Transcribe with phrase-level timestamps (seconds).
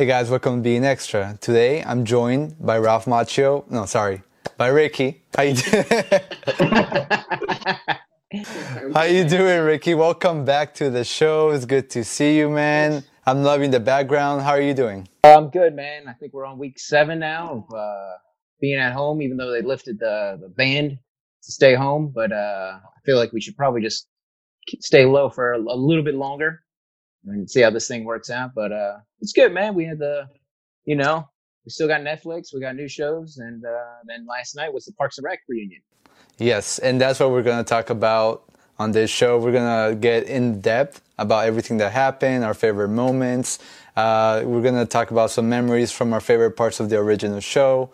[0.00, 1.36] Hey guys, welcome to Being Extra.
[1.42, 3.70] Today I'm joined by Ralph Macchio.
[3.70, 4.22] No, sorry,
[4.56, 5.20] by Ricky.
[5.36, 5.84] How you doing?
[8.94, 9.92] How you doing, Ricky?
[9.92, 11.50] Welcome back to the show.
[11.50, 13.04] It's good to see you, man.
[13.26, 14.40] I'm loving the background.
[14.40, 15.06] How are you doing?
[15.22, 16.08] I'm good, man.
[16.08, 18.12] I think we're on week seven now of uh,
[18.58, 20.98] being at home, even though they lifted the the band
[21.42, 22.10] to stay home.
[22.14, 24.06] But uh, I feel like we should probably just
[24.78, 26.62] stay low for a little bit longer
[27.26, 28.52] and see how this thing works out.
[28.54, 29.74] But uh, it's good, man.
[29.74, 30.28] We had the,
[30.84, 31.28] you know,
[31.64, 34.92] we still got Netflix, we got new shows, and uh, then last night was the
[34.92, 35.82] Parks and Rec reunion.
[36.38, 38.44] Yes, and that's what we're to talk about
[38.78, 39.38] on this show.
[39.38, 39.52] We're
[39.90, 43.58] to get in depth about everything that happened, our favorite moments.
[43.94, 47.90] Uh, we're to talk about some memories from our favorite parts of the original show.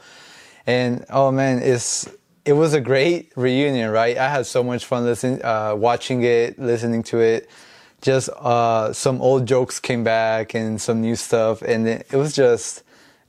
[0.64, 2.08] And oh man, it's
[2.44, 4.16] it was a great reunion, right?
[4.16, 7.50] I had so much fun listening, uh, watching it, listening to it
[8.06, 12.84] just uh, some old jokes came back and some new stuff, and it, was just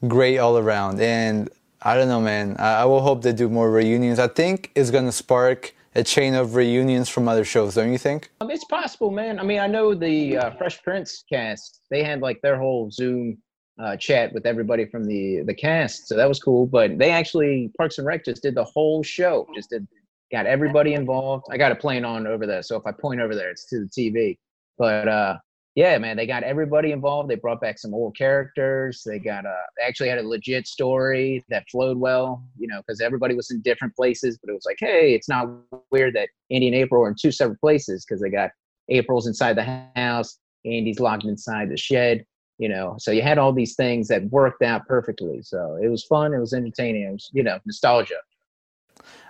[0.08, 1.02] great all around.
[1.02, 1.50] And
[1.82, 2.56] I don't know, man.
[2.60, 4.20] I, I will hope they do more reunions.
[4.20, 8.30] I think it's gonna spark a chain of reunions from other shows, don't you think?
[8.40, 9.40] Um, it's possible, man.
[9.40, 11.82] I mean, I know the uh, Fresh Prince cast.
[11.90, 13.40] They had like their whole Zoom
[13.82, 16.68] uh, chat with everybody from the the cast, so that was cool.
[16.68, 19.88] But they actually Parks and Rec just did the whole show, just did
[20.32, 21.46] got everybody involved.
[21.50, 23.80] I got a plane on over there, so if I point over there, it's to
[23.80, 24.38] the TV.
[24.78, 25.38] But uh,
[25.76, 27.30] yeah, man, they got everybody involved.
[27.30, 29.04] They brought back some old characters.
[29.06, 32.82] They got a, uh, they actually had a legit story that flowed well, you know,
[32.86, 34.40] because everybody was in different places.
[34.42, 35.48] But it was like, hey, it's not
[35.92, 38.50] weird that Andy and April are in two separate places because they got
[38.90, 42.26] April's inside the house, Andy's locked inside the shed,
[42.58, 42.96] you know.
[42.98, 45.42] So you had all these things that worked out perfectly.
[45.44, 46.34] So it was fun.
[46.34, 47.04] It was entertaining.
[47.04, 48.16] It was, you know, nostalgia.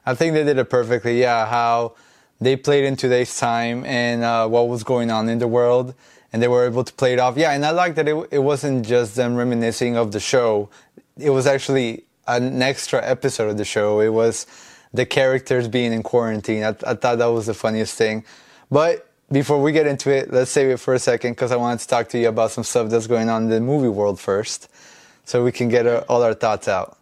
[0.05, 1.19] I think they did it perfectly.
[1.19, 1.95] Yeah, how
[2.39, 5.93] they played in today's time and uh, what was going on in the world
[6.31, 7.37] and they were able to play it off.
[7.37, 10.69] Yeah and i like that it, it wasn't just them reminiscing of the show.
[11.17, 13.99] It was actually an extra episode of the show.
[13.99, 14.45] It was
[14.93, 16.63] the characters being in quarantine.
[16.63, 18.25] I, I thought that was the funniest thing.
[18.69, 21.79] But before we get into it let's save it for a second because i wanted
[21.79, 24.69] to talk to you about some stuff that's going on in the movie world first
[25.25, 26.97] so we can get uh, all our thoughts out.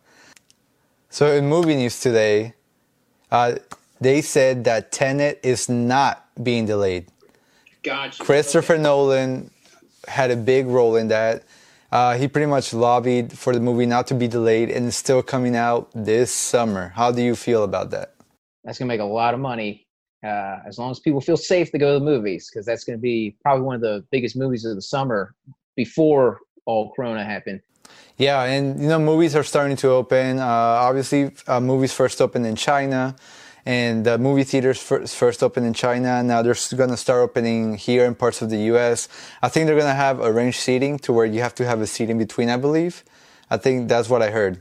[1.12, 2.56] So in movie news today
[3.32, 3.56] uh,
[4.02, 7.08] they said that Tenet is not being delayed.
[7.84, 8.24] Gotcha.
[8.24, 9.52] Christopher Nolan
[10.08, 11.44] had a big role in that.
[11.92, 15.22] Uh, he pretty much lobbied for the movie not to be delayed and it's still
[15.22, 16.90] coming out this summer.
[16.96, 18.16] How do you feel about that?
[18.64, 19.88] That's going to make a lot of money
[20.24, 22.98] uh, as long as people feel safe to go to the movies because that's going
[22.98, 25.36] to be probably one of the biggest movies of the summer
[25.76, 27.62] before all Corona happened.
[28.18, 30.40] Yeah, and you know, movies are starting to open.
[30.40, 33.16] Uh, obviously, uh, movies first opened in China
[33.66, 36.22] and the movie theaters first, opened in China.
[36.22, 39.10] Now they're going to start opening here in parts of the U.S.
[39.42, 41.88] I think they're going to have arranged seating to where you have to have a
[41.88, 42.50] seat in between.
[42.50, 43.04] I believe.
[43.50, 44.58] I think that's what I heard.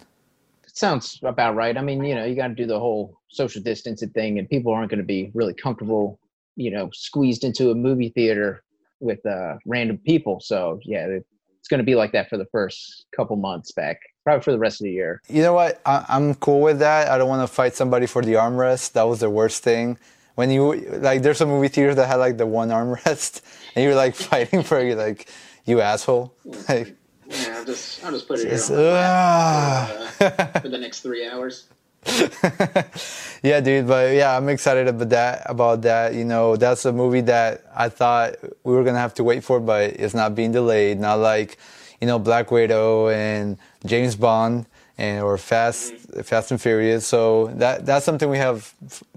[0.66, 1.76] It sounds about right.
[1.76, 4.72] I mean, you know, you got to do the whole social distancing thing, and people
[4.72, 6.19] aren't going to be really comfortable,
[6.56, 8.62] you know, squeezed into a movie theater
[9.00, 10.41] with uh, random people.
[10.41, 14.43] So yeah, it's going to be like that for the first couple months back probably
[14.43, 15.23] for the rest of the year.
[15.29, 15.81] You know what?
[15.87, 17.09] I, am cool with that.
[17.09, 18.93] I don't want to fight somebody for the armrest.
[18.93, 19.99] That was the worst thing.
[20.35, 23.43] When you like, there's some movie theaters that had like the one armrest,
[23.77, 25.29] and you're like fighting for you, like
[25.65, 26.34] you asshole.
[26.69, 26.97] Like,
[27.27, 31.01] yeah, I'll just I'll just put it just, here uh, for, uh, for the next
[31.01, 31.67] three hours.
[33.43, 35.43] yeah, dude, but yeah, I'm excited about that.
[35.47, 39.25] About that, you know, that's a movie that I thought we were gonna have to
[39.25, 41.01] wait for, but it's not being delayed.
[41.01, 41.57] Not like
[42.01, 44.67] you know Black Widow and James Bond
[44.98, 45.95] and or Fast
[46.25, 47.07] Fast and Furious.
[47.07, 48.75] So that that's something we have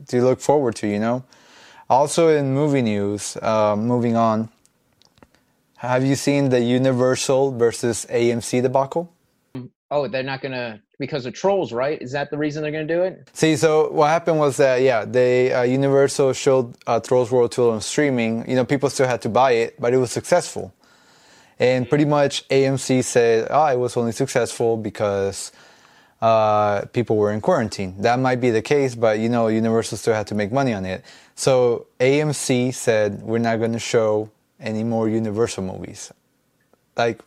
[0.08, 0.88] to look forward to.
[0.88, 1.24] You know.
[1.90, 4.50] Also in movie news, uh, moving on.
[5.78, 9.14] Have you seen the Universal versus AMC debacle?
[9.90, 12.02] Oh, they're not gonna because of trolls, right?
[12.02, 13.30] Is that the reason they're gonna do it?
[13.32, 17.74] See, so what happened was that yeah, they uh, Universal showed uh, Trolls World Tour
[17.74, 18.50] on streaming.
[18.50, 20.74] You know, people still had to buy it, but it was successful.
[21.60, 25.52] And pretty much AMC said, oh, it was only successful because
[26.22, 27.96] uh, people were in quarantine.
[28.02, 30.86] That might be the case, but you know, Universal still had to make money on
[30.86, 31.04] it.
[31.36, 36.12] So AMC said, we're not going to show any more Universal movies.
[36.96, 37.22] Like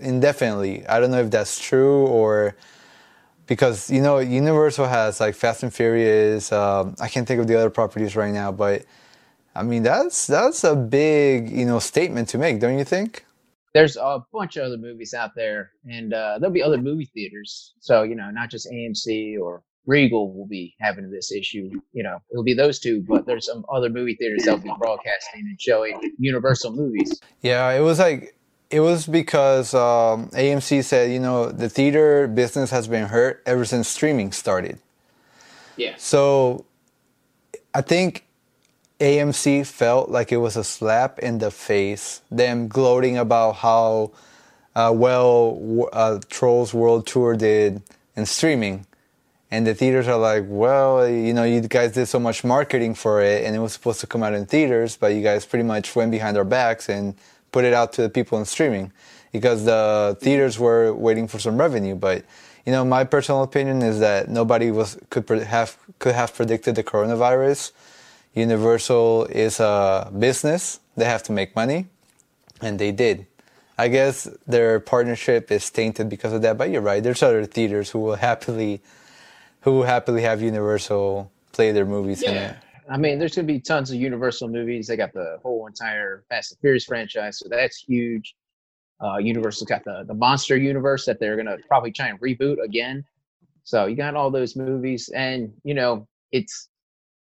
[0.00, 0.86] indefinitely.
[0.86, 2.54] I don't know if that's true or
[3.46, 6.52] because you know Universal has like Fast and Furious.
[6.52, 8.84] Um, I can't think of the other properties right now, but
[9.54, 13.24] I mean that's that's a big you know statement to make, don't you think?
[13.76, 17.74] There's a bunch of other movies out there, and uh, there'll be other movie theaters.
[17.80, 21.70] So you know, not just AMC or Regal will be having this issue.
[21.92, 25.40] You know, it'll be those two, but there's some other movie theaters that'll be broadcasting
[25.40, 27.20] and showing Universal movies.
[27.42, 28.34] Yeah, it was like
[28.70, 33.66] it was because um, AMC said, you know, the theater business has been hurt ever
[33.66, 34.78] since streaming started.
[35.76, 35.96] Yeah.
[35.98, 36.64] So
[37.74, 38.25] I think
[39.00, 44.12] AMC felt like it was a slap in the face, them gloating about how
[44.74, 47.82] uh, well uh, Trolls World Tour did
[48.14, 48.86] in streaming.
[49.50, 53.22] And the theaters are like, well, you know, you guys did so much marketing for
[53.22, 55.94] it and it was supposed to come out in theaters, but you guys pretty much
[55.94, 57.14] went behind our backs and
[57.52, 58.92] put it out to the people in streaming
[59.30, 61.94] because the theaters were waiting for some revenue.
[61.94, 62.24] But
[62.64, 66.82] you know, my personal opinion is that nobody was could have could have predicted the
[66.82, 67.72] coronavirus.
[68.36, 71.86] Universal is a business; they have to make money,
[72.60, 73.26] and they did.
[73.78, 76.58] I guess their partnership is tainted because of that.
[76.58, 78.82] But you're right; there's other theaters who will happily,
[79.62, 82.30] who will happily have Universal play their movies yeah.
[82.30, 82.56] in it.
[82.88, 84.86] I mean, there's going to be tons of Universal movies.
[84.86, 88.36] They got the whole entire Fast and Furious franchise, so that's huge.
[89.02, 92.62] Uh, Universal got the the Monster Universe that they're going to probably try and reboot
[92.62, 93.02] again.
[93.64, 96.68] So you got all those movies, and you know it's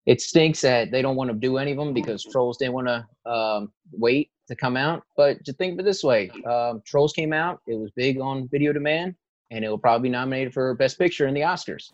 [0.06, 2.88] it stinks that they don't want to do any of them because Trolls didn't want
[2.88, 5.04] to um, wait to come out.
[5.16, 7.60] But to think of it this way, um, Trolls came out.
[7.66, 9.14] It was big on video demand,
[9.50, 11.92] and it will probably be nominated for Best Picture in the Oscars.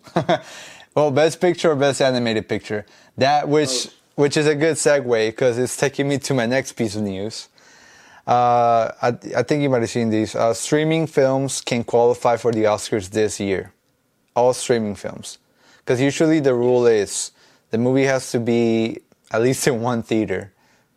[0.95, 2.87] well, Best Picture or Best Animated Picture.
[3.19, 3.91] That which oh.
[4.17, 7.49] which is a good segue because it's taking me to my next piece of news.
[8.27, 10.35] Uh, I, I, think you might have seen these.
[10.35, 13.73] Uh, streaming films can qualify for the Oscars this year.
[14.37, 15.39] All streaming films,
[15.79, 17.33] because usually the rule is
[17.71, 19.01] the movie has to be
[19.31, 20.53] at least in one theater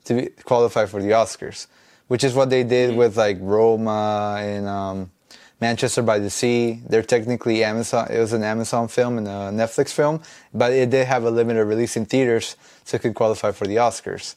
[0.06, 1.68] to be, qualify for the Oscars,
[2.08, 3.00] which is what they did mm-hmm.
[3.00, 5.12] with like Roma and um,
[5.60, 6.82] Manchester by the Sea.
[6.88, 8.08] They're technically Amazon.
[8.10, 10.22] It was an Amazon film and a Netflix film,
[10.54, 13.76] but it did have a limited release in theaters, so it could qualify for the
[13.76, 14.36] Oscars.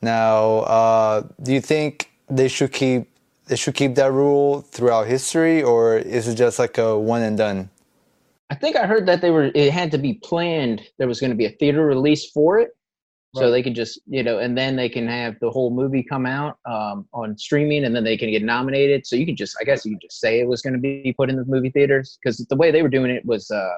[0.00, 3.10] Now, uh, do you think they should keep
[3.46, 7.36] they should keep that rule throughout history, or is it just like a one and
[7.36, 7.68] done?
[8.50, 10.82] I think I heard that they were it had to be planned.
[10.98, 12.70] There was going to be a theater release for it,
[13.34, 16.24] so they could just you know and then they can have the whole movie come
[16.24, 19.06] out um, on streaming and then they can get nominated.
[19.06, 21.14] So you can just i guess you can just say it was going to be
[21.16, 23.76] put in the movie theaters because the way they were doing it was uh,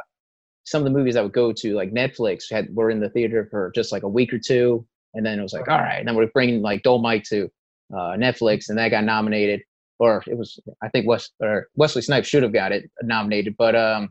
[0.64, 3.48] some of the movies i would go to like netflix had were in the theater
[3.50, 6.08] for just like a week or two and then it was like all right and
[6.08, 7.50] then we're bringing like Dolemite to
[7.94, 9.62] uh, netflix and that got nominated.
[9.98, 13.74] Or it was i think West, or wesley snipes should have got it nominated but
[13.74, 14.10] um,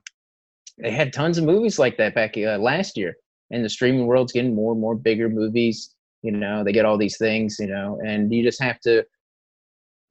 [0.77, 3.15] they had tons of movies like that back uh, last year
[3.51, 6.97] and the streaming world's getting more and more bigger movies you know they get all
[6.97, 9.05] these things you know and you just have to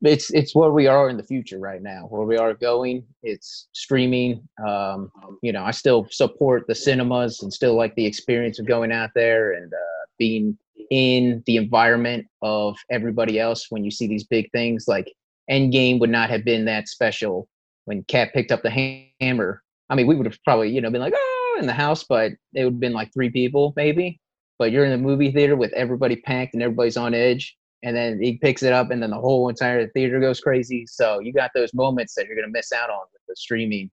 [0.03, 2.07] it's it's where we are in the future right now.
[2.11, 7.51] Where we are going it's streaming um you know i still support the cinemas and
[7.51, 10.59] still like the experience of going out there and uh, being
[10.91, 14.87] in the environment of everybody else when you see these big things.
[14.87, 15.13] Like
[15.51, 17.49] endgame would not have been that special
[17.87, 21.01] when Cap picked up the hammer i mean we would have probably you know been
[21.01, 24.21] like oh in the house, but it would have been like three people maybe.
[24.59, 28.21] But you're in the movie theater with everybody packed and everybody's on edge, and then
[28.23, 30.87] he picks it up, and then the whole entire theater goes crazy.
[30.87, 33.91] So you got those moments that you're gonna miss out on with the streaming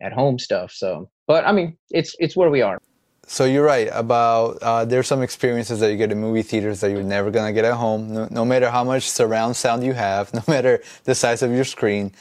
[0.00, 0.70] at home stuff.
[0.72, 2.78] So, but I mean, it's it's where we are.
[3.26, 6.90] So you're right about uh, there's some experiences that you get in movie theaters that
[6.92, 8.14] you're never gonna get at home.
[8.14, 11.64] No, no matter how much surround sound you have, no matter the size of your
[11.64, 12.12] screen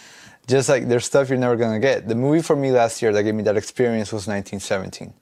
[0.47, 2.07] just like there's stuff you're never gonna get.
[2.07, 5.13] The movie for me last year that gave me that experience was 1917.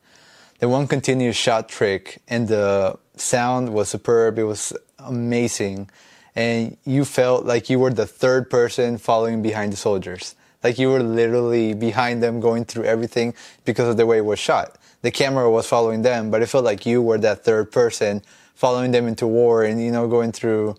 [0.59, 4.37] The one continuous shot trick and the sound was superb.
[4.37, 5.89] It was amazing,
[6.35, 10.35] and you felt like you were the third person following behind the soldiers.
[10.63, 13.33] Like you were literally behind them, going through everything
[13.65, 14.77] because of the way it was shot.
[15.01, 18.23] The camera was following them, but it felt like you were that third person
[18.55, 20.75] following them into war and you know going through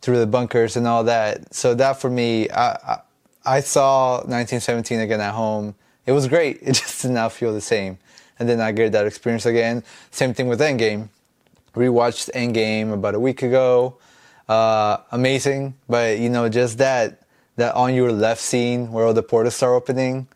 [0.00, 1.52] through the bunkers and all that.
[1.54, 3.00] So that for me, I, I
[3.48, 5.74] I saw 1917 again at home.
[6.04, 6.58] It was great.
[6.62, 7.98] It just did not feel the same.
[8.38, 9.82] And then I get that experience again.
[10.10, 11.08] Same thing with Endgame.
[11.74, 13.96] Rewatched Endgame about a week ago.
[14.48, 17.22] Uh, amazing, but you know, just that
[17.56, 20.26] that on your left scene where all the portals start opening.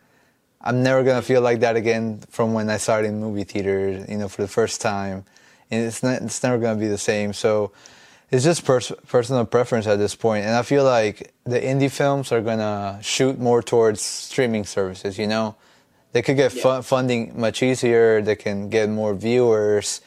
[0.60, 4.08] I'm never gonna feel like that again from when I started in movie theaters.
[4.08, 5.24] You know, for the first time,
[5.70, 6.20] and it's not.
[6.22, 7.32] It's never gonna be the same.
[7.32, 7.72] So
[8.32, 12.32] it's just pers- personal preference at this point, and I feel like the indie films
[12.32, 15.18] are gonna shoot more towards streaming services.
[15.18, 15.54] You know,
[16.12, 16.80] they could get yeah.
[16.80, 18.22] funding much easier.
[18.22, 20.00] They can get more viewers.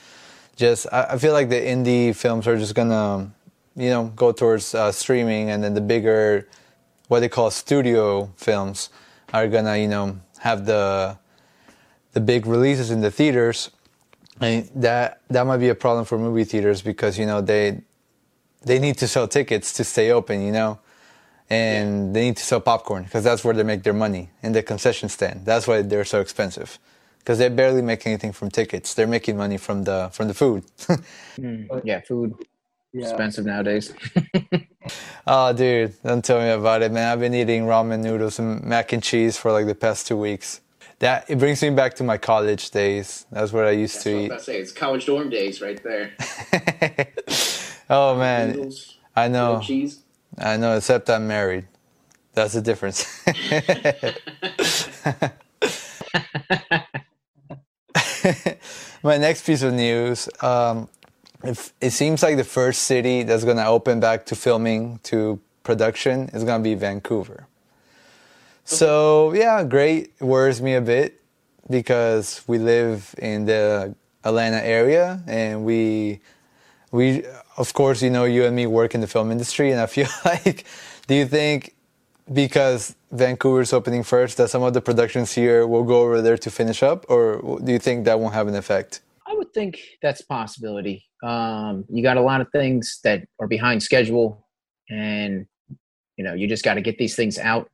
[0.56, 3.32] Just I, I, feel like the indie films are just gonna,
[3.76, 6.48] you know, go towards uh, streaming, and then the bigger,
[7.08, 8.90] what they call studio films,
[9.36, 11.16] are gonna, you know, have the
[12.14, 13.70] the big releases in the theaters.
[14.42, 17.82] And that that might be a problem for movie theaters because you know they
[18.66, 20.80] they need to sell tickets to stay open, you know.
[21.50, 24.64] and they need to sell popcorn because that's where they make their money in the
[24.64, 25.46] concession stand.
[25.46, 26.80] That's why they're so expensive
[27.20, 28.94] because they barely make anything from tickets.
[28.94, 30.64] They're making money from the from the food.
[31.38, 32.36] mm, yeah, food
[32.94, 33.04] yeah.
[33.04, 33.94] expensive nowadays.
[35.28, 37.12] oh, dude, don't tell me about it, man.
[37.12, 40.62] I've been eating ramen noodles and mac and cheese for like the past two weeks.
[41.00, 43.26] That it brings me back to my college days.
[43.32, 44.32] That's what I used That's to eat.
[44.32, 46.14] I say it's college dorm days right there.
[47.90, 49.62] oh man, noodles, I know.
[49.62, 50.02] Cheese.
[50.38, 51.68] I know, except I'm married.
[52.34, 53.06] That's the difference.
[59.04, 60.28] My next piece of news.
[60.42, 60.90] Um,
[61.44, 65.40] it, it seems like the first city that's going to open back to filming to
[65.64, 67.48] production is going to be Vancouver.
[68.66, 70.14] So yeah, great.
[70.20, 71.22] It worries me a bit
[71.70, 76.20] because we live in the Atlanta area and we
[76.92, 77.24] we
[77.58, 80.08] of course you know you and me work in the film industry and I feel
[80.26, 80.66] like
[81.08, 81.76] do you think
[82.34, 86.50] because Vancouver's opening first that some of the productions here will go over there to
[86.50, 89.02] finish up or do you think that won't have an effect?
[89.28, 91.06] I would think that's possibility.
[91.24, 94.48] Um, you got a lot of things that are behind schedule
[94.90, 95.46] and
[96.18, 97.70] you know you just got to get these things out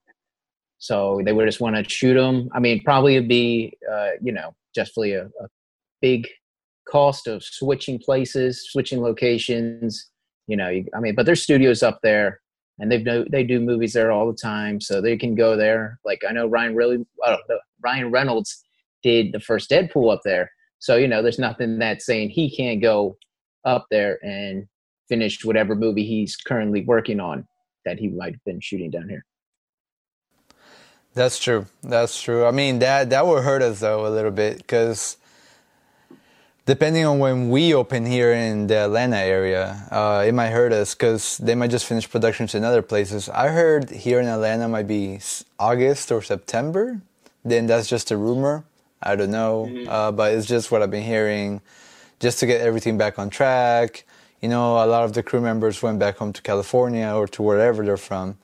[0.82, 2.50] so they would just want to shoot them.
[2.54, 5.48] I mean, probably it'd be, uh, you know, justly a, a
[6.02, 6.28] big
[6.88, 10.10] cost of switching places, switching locations.
[10.48, 12.40] You know, you, I mean, but there's studios up there,
[12.80, 16.00] and they do they do movies there all the time, so they can go there.
[16.06, 17.06] Like I know Ryan really,
[17.84, 18.64] Ryan Reynolds
[19.04, 22.82] did the first Deadpool up there, so you know, there's nothing that's saying he can't
[22.82, 23.18] go
[23.66, 24.68] up there and
[25.08, 27.48] finish whatever movie he's currently working on
[27.86, 29.26] that he might have been shooting down here.
[31.14, 31.66] That's true.
[31.84, 32.46] That's true.
[32.46, 35.18] I mean, that that will hurt us though a little bit because
[36.72, 40.96] depending on when we open here in the Atlanta area, uh, it might hurt us
[40.96, 43.28] because they might just finish productions in other places.
[43.28, 45.20] I heard here in Atlanta might be
[45.60, 47.01] August or September.
[47.44, 48.63] Then that's just a rumor.
[49.04, 49.90] I don't know, mm-hmm.
[49.90, 51.60] uh, but it's just what I've been hearing,
[52.22, 54.06] just to get everything back on track.
[54.40, 57.42] You know, a lot of the crew members went back home to California or to
[57.44, 58.38] wherever they're from.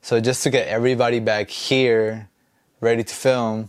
[0.00, 2.30] So just to get everybody back here
[2.80, 3.68] ready to film,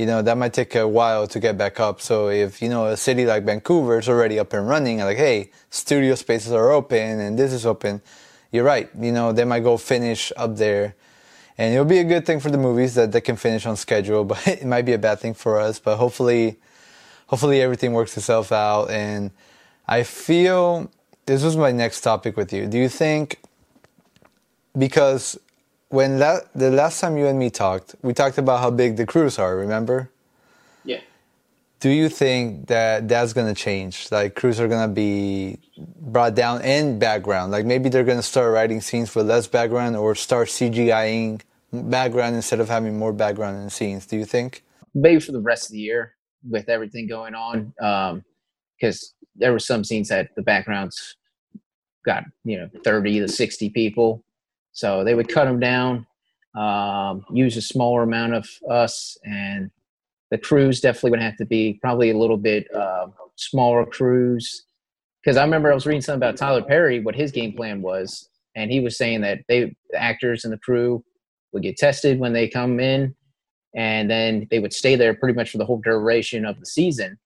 [0.00, 2.00] you know, that might take a while to get back up.
[2.00, 5.50] So if, you know, a city like Vancouver is already up and running, like, hey,
[5.68, 8.00] studio spaces are open and this is open,
[8.50, 8.88] you're right.
[8.98, 10.94] You know, they might go finish up there.
[11.58, 14.24] And it'll be a good thing for the movies that they can finish on schedule,
[14.32, 15.78] but it might be a bad thing for us.
[15.78, 16.56] But hopefully,
[17.26, 18.90] hopefully everything works itself out.
[18.90, 19.30] And
[19.86, 20.90] I feel
[21.26, 22.66] this was my next topic with you.
[22.66, 23.38] Do you think
[24.78, 25.38] because
[25.90, 29.04] when la- the last time you and me talked, we talked about how big the
[29.04, 29.56] crews are.
[29.56, 30.10] Remember?
[30.84, 31.00] Yeah.
[31.80, 34.10] Do you think that that's gonna change?
[34.10, 35.58] Like crews are gonna be
[36.00, 37.52] brought down in background.
[37.52, 41.40] Like maybe they're gonna start writing scenes with less background, or start CGIing
[41.72, 44.06] background instead of having more background in scenes.
[44.06, 44.62] Do you think?
[44.94, 46.14] Maybe for the rest of the year,
[46.48, 47.72] with everything going on,
[48.78, 51.16] because um, there were some scenes that the backgrounds
[52.04, 54.24] got you know 30 to 60 people
[54.72, 56.06] so they would cut them down,
[56.56, 59.70] um, use a smaller amount of us, and
[60.30, 64.64] the crews definitely would have to be probably a little bit uh, smaller crews.
[65.22, 68.28] Because I remember I was reading something about Tyler Perry, what his game plan was,
[68.54, 71.04] and he was saying that they, the actors and the crew,
[71.52, 73.14] would get tested when they come in,
[73.74, 77.18] and then they would stay there pretty much for the whole duration of the season.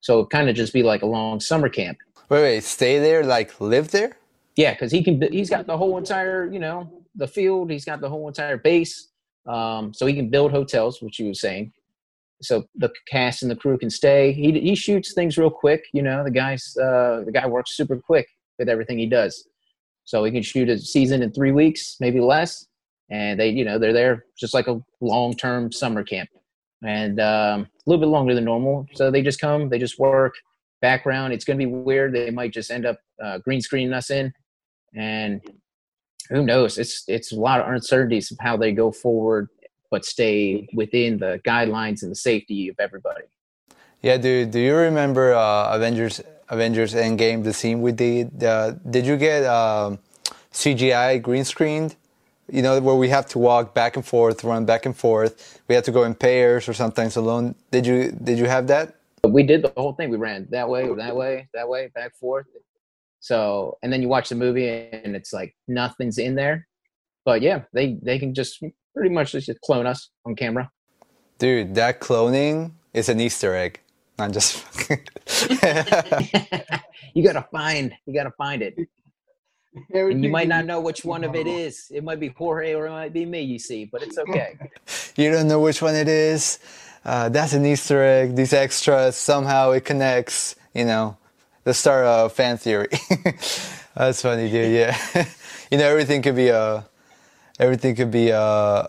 [0.00, 1.98] So it kind of just be like a long summer camp.
[2.28, 4.16] Wait, wait, stay there, like live there?
[4.56, 5.20] Yeah, because he can.
[5.32, 7.70] He's got the whole entire, you know, the field.
[7.70, 9.08] He's got the whole entire base.
[9.46, 11.72] Um, so he can build hotels, which you were saying.
[12.40, 14.32] So the cast and the crew can stay.
[14.32, 15.84] He he shoots things real quick.
[15.92, 19.48] You know, the guy's uh, the guy works super quick with everything he does.
[20.04, 22.66] So he can shoot a season in three weeks, maybe less.
[23.10, 26.28] And they, you know, they're there just like a long term summer camp,
[26.82, 28.86] and um, a little bit longer than normal.
[28.94, 30.34] So they just come, they just work.
[30.80, 32.14] Background, it's going to be weird.
[32.14, 34.32] They might just end up uh, green screening us in
[34.94, 35.40] and
[36.30, 36.78] who knows?
[36.78, 39.48] It's it's a lot of uncertainties of how they go forward,
[39.90, 43.24] but stay within the guidelines and the safety of everybody.
[44.02, 44.50] Yeah, dude.
[44.50, 47.44] Do you remember uh, Avengers Avengers Endgame?
[47.44, 48.42] The scene we did.
[48.42, 49.98] Uh, did you get um,
[50.52, 51.96] CGI green screened?
[52.50, 55.62] You know where we have to walk back and forth, run back and forth.
[55.68, 57.54] We have to go in pairs or sometimes alone.
[57.70, 58.96] Did you did you have that?
[59.26, 60.10] We did the whole thing.
[60.10, 62.46] We ran that way, that way, that way, back forth.
[63.24, 66.68] So, and then you watch the movie and it's like nothing's in there.
[67.24, 68.62] But yeah, they they can just
[68.94, 70.70] pretty much just clone us on camera.
[71.38, 73.80] Dude, that cloning is an Easter egg.
[74.18, 74.62] Not just
[77.14, 78.76] You gotta find you gotta find it.
[79.94, 81.86] And you might not know which one of it is.
[81.90, 84.58] It might be Jorge or it might be me, you see, but it's okay.
[85.16, 86.58] you don't know which one it is.
[87.06, 88.36] Uh, that's an Easter egg.
[88.36, 90.56] These extras somehow it connects.
[90.74, 91.16] You know,
[91.64, 92.88] the start of fan theory.
[93.94, 94.72] that's funny, dude.
[94.72, 94.96] Yeah,
[95.70, 96.84] you know everything could be a
[97.58, 98.40] everything could be a,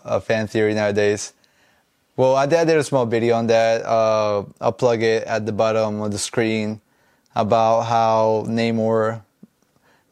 [0.04, 1.32] a fan theory nowadays.
[2.16, 3.84] Well, I did, a small video on that.
[3.84, 6.80] Uh, I'll plug it at the bottom of the screen
[7.34, 9.22] about how Namor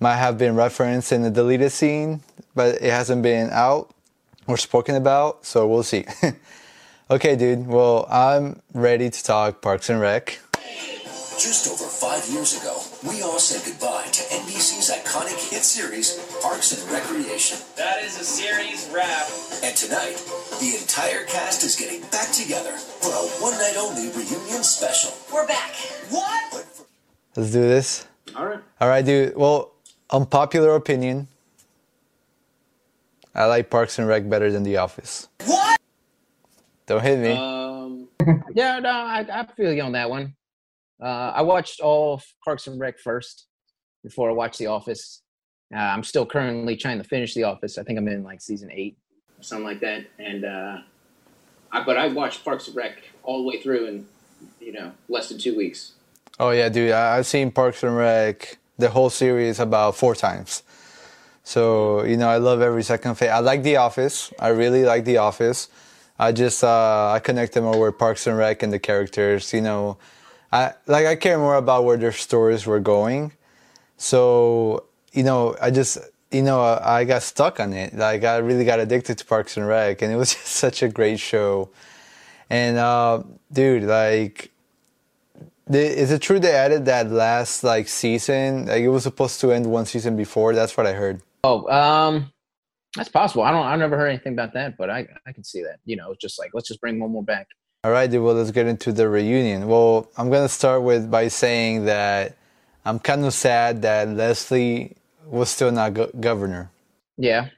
[0.01, 2.21] might have been referenced in the deleted scene,
[2.55, 3.95] but it hasn't been out
[4.47, 6.05] or spoken about, so we'll see.
[7.11, 7.67] okay, dude.
[7.67, 10.39] Well, I'm ready to talk Parks and Rec.
[11.39, 16.71] Just over five years ago, we all said goodbye to NBC's iconic hit series, Parks
[16.73, 17.59] and Recreation.
[17.77, 19.27] That is a series wrap.
[19.65, 20.15] And tonight,
[20.61, 25.11] the entire cast is getting back together for a one night only reunion special.
[25.33, 25.75] We're back.
[26.09, 26.65] What?
[27.35, 28.07] Let's do this.
[28.37, 28.61] All right.
[28.81, 29.37] All right, dude.
[29.37, 29.73] Well,
[30.11, 31.27] unpopular opinion.
[33.35, 35.27] I like Parks and Rec better than The Office.
[35.45, 35.81] What?
[36.87, 37.33] Don't hit me.
[37.33, 38.09] Um,
[38.55, 40.37] yeah, no, I, I feel you on that one.
[41.05, 43.47] Uh, I watched all of Parks and Rec first
[44.03, 45.21] before I watched The Office.
[45.75, 47.77] Uh, I'm still currently trying to finish The Office.
[47.77, 48.97] I think I'm in like season eight.
[49.43, 50.07] something like that.
[50.19, 50.79] And uh,
[51.71, 54.07] I, but I watched Parks and Rec all the way through in
[54.61, 55.93] you know less than two weeks.
[56.41, 56.93] oh yeah, dude.
[56.93, 60.63] I've seen Parks and Rec the whole series about four times.
[61.43, 63.21] So you know, I love every second.
[63.21, 64.33] I like The Office.
[64.39, 65.69] I really like The Office.
[66.19, 69.53] I just uh, I connect more with Parks and Rec and the characters.
[69.53, 69.99] You know,
[70.55, 73.33] I like I care more about where their stories were going.
[73.97, 75.99] So you know, I just
[76.31, 77.95] you know I got stuck on it.
[77.95, 80.89] Like I really got addicted to Parks and Rec, and it was just such a
[80.89, 81.71] great show.
[82.49, 84.53] And uh, dude, like
[85.73, 88.67] is it true they added that last like season?
[88.67, 90.55] Like it was supposed to end one season before.
[90.55, 91.21] That's what I heard.
[91.43, 92.31] Oh, um,
[92.95, 93.43] that's possible.
[93.43, 93.67] I don't.
[93.67, 95.81] I've never heard anything about that, but I I can see that.
[95.85, 97.49] You know, just like let's just bring one more back.
[97.85, 98.23] All right, dude.
[98.23, 99.69] Well, let's get into the reunion.
[99.69, 102.35] Well, I'm gonna start with by saying that
[102.87, 106.71] I'm kind of sad that Leslie was still not go- governor.
[107.19, 107.49] Yeah,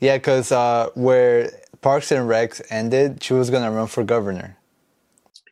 [0.00, 1.50] Yeah, because uh, where
[1.80, 4.56] Parks and Recs ended, she was gonna run for governor.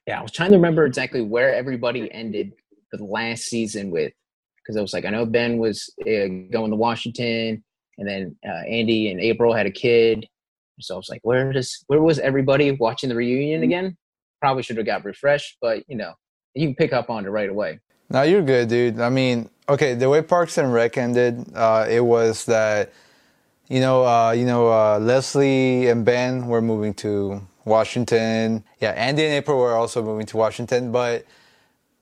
[0.07, 0.21] yeah.
[0.21, 2.53] I was trying to remember exactly where everybody ended
[2.93, 4.13] the last season with,
[4.59, 7.65] because I was like, I know Ben was uh, going to Washington,
[7.99, 10.27] and then uh, Andy and April had a kid.
[10.81, 13.97] So I was like, where does where was everybody watching the reunion again?
[14.41, 16.15] Probably should have got refreshed, but you know,
[16.55, 17.81] you can pick up on it right away.
[18.09, 19.01] No, you're good, dude.
[19.01, 22.93] I mean, okay, the way Parks and Rec ended, uh, it was that,
[23.69, 28.63] you know, uh, you know, uh, Leslie and Ben were moving to Washington.
[28.81, 31.25] Yeah, Andy and April were also moving to Washington, but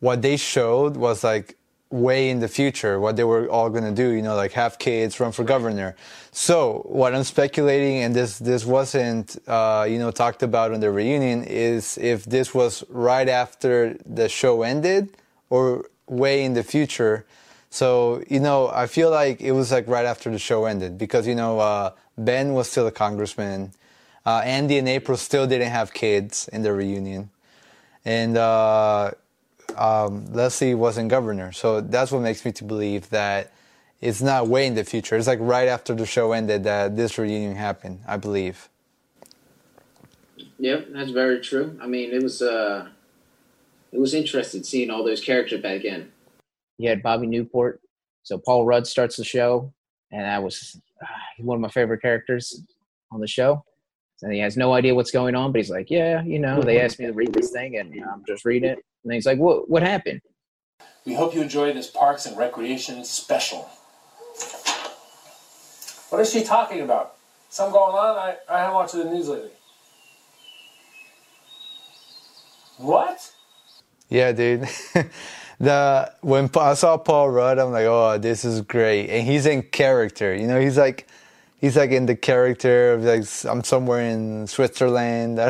[0.00, 1.56] what they showed was like
[1.94, 4.80] way in the future what they were all going to do you know like have
[4.80, 5.94] kids run for governor.
[6.32, 10.90] So what i'm speculating and this this wasn't uh, you know talked about on the
[10.90, 15.16] reunion is if this was right after the show ended
[15.50, 17.26] or way in the future.
[17.70, 21.28] So you know i feel like it was like right after the show ended because
[21.28, 23.70] you know uh, ben was still a congressman.
[24.26, 27.30] Uh, andy and april still didn't have kids in the reunion.
[28.04, 29.12] And uh,
[29.76, 31.52] um, Leslie wasn't governor.
[31.52, 33.52] So that's what makes me to believe that
[34.00, 35.16] it's not way in the future.
[35.16, 38.68] It's like right after the show ended that this reunion happened, I believe.
[40.58, 41.78] Yep, that's very true.
[41.80, 42.88] I mean, it was uh,
[43.92, 46.10] it was interesting seeing all those characters back in.
[46.78, 47.80] You had Bobby Newport.
[48.22, 49.72] So Paul Rudd starts the show,
[50.10, 51.06] and that was uh,
[51.38, 52.62] one of my favorite characters
[53.10, 53.64] on the show.
[54.22, 56.80] And he has no idea what's going on, but he's like, "Yeah, you know, they
[56.80, 59.68] asked me to read this thing, and I'm just reading it." And he's like, "What?
[59.68, 60.20] What happened?"
[61.04, 63.68] We hope you enjoy this Parks and Recreation special.
[66.08, 67.16] What is she talking about?
[67.50, 68.16] Something going on?
[68.16, 69.50] I, I haven't watched the news lately.
[72.78, 73.32] What?
[74.08, 74.68] Yeah, dude.
[75.60, 79.62] the when I saw Paul Rudd, I'm like, oh, this is great, and he's in
[79.62, 80.34] character.
[80.34, 81.06] You know, he's like,
[81.64, 85.38] he's like in the character of like I'm somewhere in Switzerland.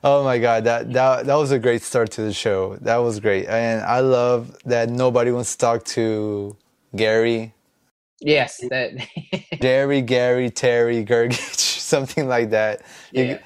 [0.00, 0.06] Mm-hmm.
[0.06, 2.76] oh my god, that that that was a great start to the show.
[2.80, 6.56] That was great, and I love that nobody wants to talk to
[6.96, 7.52] Gary,
[8.20, 8.90] Yes, that.
[9.60, 11.58] Jerry, Gary, Terry, Gergich,
[11.94, 12.82] something like that.
[13.12, 13.38] You- Yeah.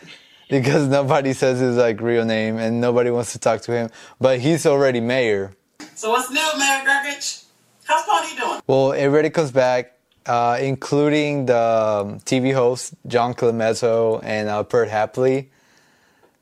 [0.49, 3.89] because nobody says his like real name and nobody wants to talk to him.
[4.21, 5.55] But he's already mayor.
[5.95, 7.45] So what's new, Mayor Gergich?
[7.85, 8.61] How's Party doing?
[8.67, 9.94] Well, everybody comes back,
[10.27, 15.49] uh, including the um, TV host Joan Callamezzo and uh, Perd Hapley.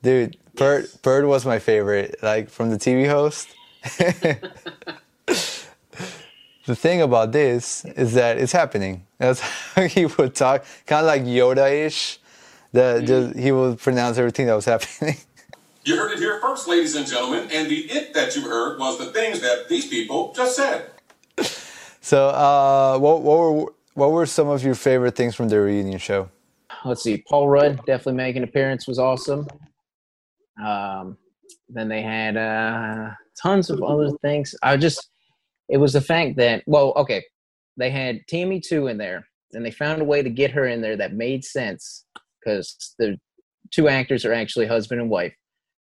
[0.03, 3.49] Dude, Perd Perd was my favorite, like from the TV host.
[6.67, 9.07] the thing about this is that it's happening.
[9.19, 9.41] That's
[9.75, 12.19] how he would talk, kind of like Yoda-ish.
[12.73, 15.17] That just he would pronounce everything that was happening.
[15.85, 18.99] You heard it here first, ladies and gentlemen, and the it that you heard was
[18.99, 20.92] the things that these people just said.
[22.03, 25.99] So, uh, what, what were what were some of your favorite things from the reunion
[25.99, 26.29] show?
[26.85, 27.23] Let's see.
[27.29, 29.47] Paul Rudd definitely making an appearance was awesome.
[30.63, 31.17] Um,
[31.69, 33.11] then they had uh,
[33.41, 34.53] tons of other things.
[34.65, 35.11] I just,
[35.69, 37.23] it was the fact that, well, okay,
[37.77, 40.81] they had Tammy 2 in there, and they found a way to get her in
[40.81, 42.05] there that made sense
[42.41, 43.17] because the
[43.71, 45.35] two actors are actually husband and wife.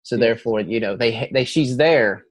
[0.03, 2.25] So therefore, you know, they they she's there,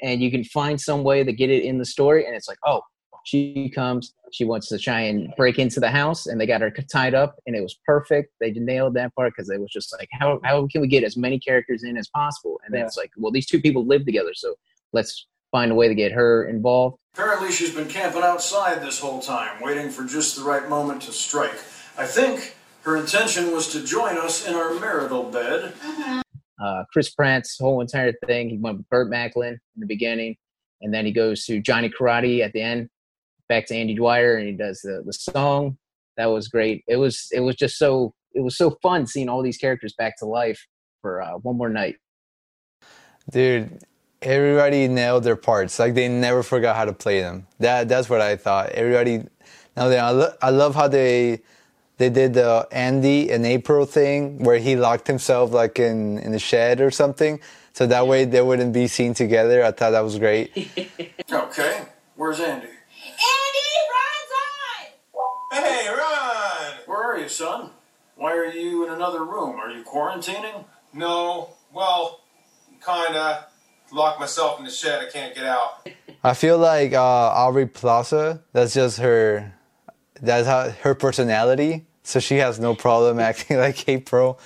[0.00, 2.58] and you can find some way to get it in the story, and it's like,
[2.64, 2.82] oh,
[3.24, 6.70] she comes, she wants to try and break into the house, and they got her
[6.70, 8.32] tied up, and it was perfect.
[8.40, 11.16] They nailed that part because it was just like, how how can we get as
[11.16, 12.60] many characters in as possible?
[12.64, 14.54] And then it's like, well, these two people live together, so
[14.92, 16.98] let's find a way to get her involved.
[17.14, 21.12] Apparently, she's been camping outside this whole time, waiting for just the right moment to
[21.12, 21.58] strike.
[21.96, 25.72] I think her intention was to join us in our marital bed.
[26.62, 28.50] uh, Chris Pratt's whole entire thing.
[28.50, 30.36] He went with Burt Macklin in the beginning,
[30.82, 32.90] and then he goes to Johnny Karate at the end,
[33.54, 35.78] back to Andy Dwyer, and he does the, the song.
[36.16, 36.82] That was great.
[36.88, 40.16] It was it was just so it was so fun seeing all these characters back
[40.18, 40.66] to life
[41.02, 41.96] for uh, one more night.
[43.30, 43.78] Dude,
[44.22, 45.78] everybody nailed their parts.
[45.78, 47.46] Like they never forgot how to play them.
[47.60, 48.70] That that's what I thought.
[48.70, 49.24] Everybody.
[49.76, 51.42] Now they, I, lo- I love how they
[51.98, 56.40] they did the Andy and April thing where he locked himself like in in the
[56.40, 57.40] shed or something.
[57.72, 59.64] So that way they wouldn't be seen together.
[59.64, 60.50] I thought that was great.
[61.32, 61.86] Okay,
[62.16, 62.68] where's Andy?
[62.68, 62.73] Andy,
[67.24, 67.70] you, son?
[68.16, 69.56] Why are you in another room?
[69.56, 70.64] Are you quarantining?
[70.92, 72.20] No, well,
[72.84, 73.46] kinda.
[73.92, 75.02] Locked myself in the shed.
[75.02, 75.88] I can't get out.
[76.22, 78.42] I feel like uh, Aubrey Plaza.
[78.52, 79.52] That's just her.
[80.20, 81.86] That's how her personality.
[82.02, 84.38] So she has no problem acting like April.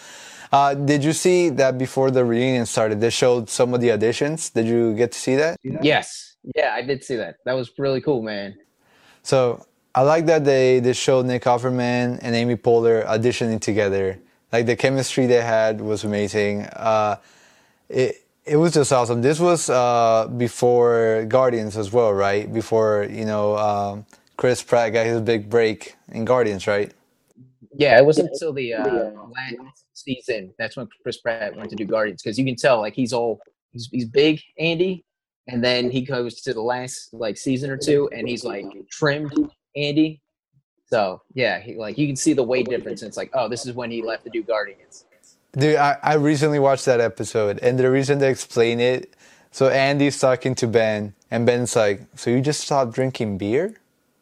[0.51, 3.01] Uh, did you see that before the reunion started?
[3.01, 4.53] They showed some of the auditions.
[4.53, 5.57] Did you get to see that?
[5.63, 7.37] Yes, yeah, I did see that.
[7.45, 8.57] That was really cool, man.
[9.23, 14.19] So I like that they they showed Nick Offerman and Amy Poehler auditioning together.
[14.53, 16.63] Like the chemistry they had was amazing.
[16.67, 17.17] Uh,
[17.89, 19.23] it it was just awesome.
[19.23, 22.53] This was uh, before Guardians as well, right?
[22.53, 26.93] Before you know um, Chris Pratt got his big break in Guardians, right?
[27.75, 31.85] Yeah, it wasn't until the uh, last season that's when Chris Pratt went to do
[31.85, 33.41] Guardians because you can tell like he's all
[33.73, 35.05] he's he's big, Andy,
[35.49, 39.33] and then he goes to the last like season or two and he's like trimmed
[39.77, 40.21] Andy.
[40.91, 43.03] So yeah, he, like you can see the weight difference.
[43.03, 45.05] And it's like, oh, this is when he left to do Guardians.
[45.53, 49.15] Dude, I, I recently watched that episode, and the reason they explain it,
[49.51, 53.75] so Andy's talking to Ben, and Ben's like, "So you just stopped drinking beer,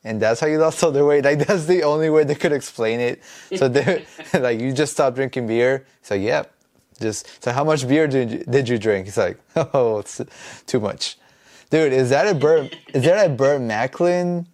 [0.04, 2.52] and that's how you lost all the weight?" Like that's the only way they could
[2.52, 3.22] explain it.
[3.56, 6.52] So they like, "You just stopped drinking beer." It's like, "Yep."
[7.00, 9.08] Just so how much beer did you, did you drink?
[9.08, 10.20] It's like, "Oh, it's
[10.66, 11.18] too much."
[11.70, 12.74] Dude, is that a Burt?
[12.94, 14.46] is that a Burt Macklin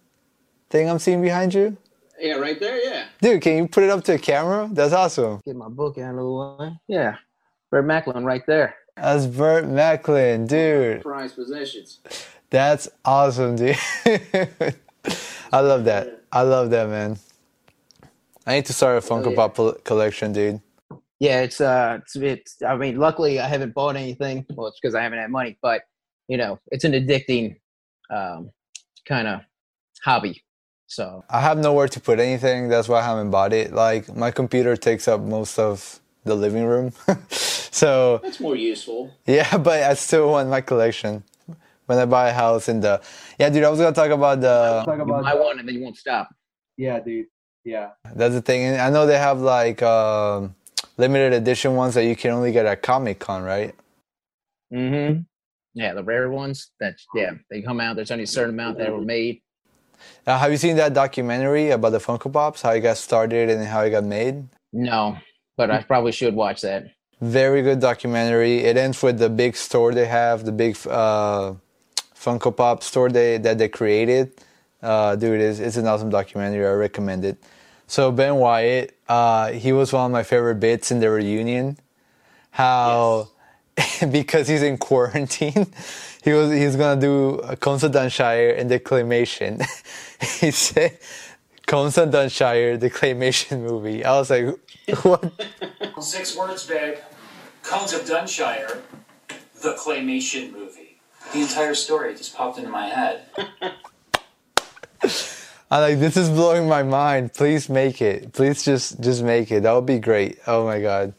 [0.73, 1.77] thing I'm seeing behind you?
[2.19, 2.83] Yeah, right there.
[2.83, 3.05] Yeah.
[3.21, 4.67] Dude, can you put it up to the camera?
[4.71, 5.39] That's awesome.
[5.45, 6.79] Get my book out of the way.
[6.87, 7.17] Yeah,
[7.69, 8.75] Burt Macklin right there.
[8.97, 11.03] That's Burt Macklin, dude.
[11.03, 11.99] Prized possessions.
[12.49, 13.77] That's awesome, dude.
[15.51, 16.23] I love that.
[16.31, 17.17] I love that, man.
[18.47, 19.47] I need to start a Funko yeah.
[19.47, 20.59] Pop collection, dude.
[21.19, 24.45] Yeah, it's uh, it's, it's I mean, luckily I haven't bought anything.
[24.55, 25.83] Well, it's because I haven't had money, but
[26.27, 27.57] you know, it's an addicting
[28.09, 28.49] um,
[29.07, 29.41] kind of
[30.03, 30.43] hobby.
[30.87, 32.69] So I have nowhere to put anything.
[32.69, 33.73] That's why I haven't bought it.
[33.73, 36.93] Like my computer takes up most of the living room,
[37.29, 39.11] so That's more useful.
[39.25, 39.57] yeah.
[39.69, 41.23] But I still want my collection.
[41.85, 43.01] When I buy a house in the
[43.37, 43.63] yeah, dude.
[43.65, 46.29] I was gonna talk about the you buy one and then you won't stop.
[46.77, 47.25] Yeah, dude.
[47.65, 47.89] Yeah.
[48.15, 48.63] That's the thing.
[48.63, 50.55] And I know they have like um,
[50.97, 53.75] limited edition ones that you can only get at Comic Con, right?
[54.73, 55.21] Mm-hmm.
[55.73, 57.95] Yeah, the rare ones that yeah they come out.
[57.95, 59.41] There's only a certain amount that were made.
[60.25, 63.65] Uh, have you seen that documentary about the Funko Pops, how it got started and
[63.65, 64.47] how it got made?
[64.71, 65.17] No,
[65.57, 66.85] but I probably should watch that.
[67.21, 68.59] Very good documentary.
[68.59, 71.53] It ends with the big store they have, the big uh,
[72.15, 74.33] Funko Pop store they that they created.
[74.81, 76.65] Uh, dude, it's, it's an awesome documentary.
[76.65, 77.37] I recommend it.
[77.87, 81.77] So Ben Wyatt, uh, he was one of my favorite bits in the reunion.
[82.51, 83.29] How
[84.11, 85.67] because he's in quarantine,
[86.23, 89.61] he was he's gonna do a Dunshire and the claymation.
[90.39, 90.97] he said
[91.67, 94.05] Cones of Dunshire, the claymation movie.
[94.05, 94.45] I was like,
[95.03, 95.31] what?
[96.01, 96.97] Six words, babe.
[97.61, 98.81] Cones of Dunshire,
[99.61, 100.99] the claymation movie.
[101.33, 103.23] The entire story just popped into my head.
[105.71, 107.33] I'm like, this is blowing my mind.
[107.33, 108.31] Please make it.
[108.33, 109.63] Please just just make it.
[109.63, 110.39] That would be great.
[110.47, 111.13] Oh my god.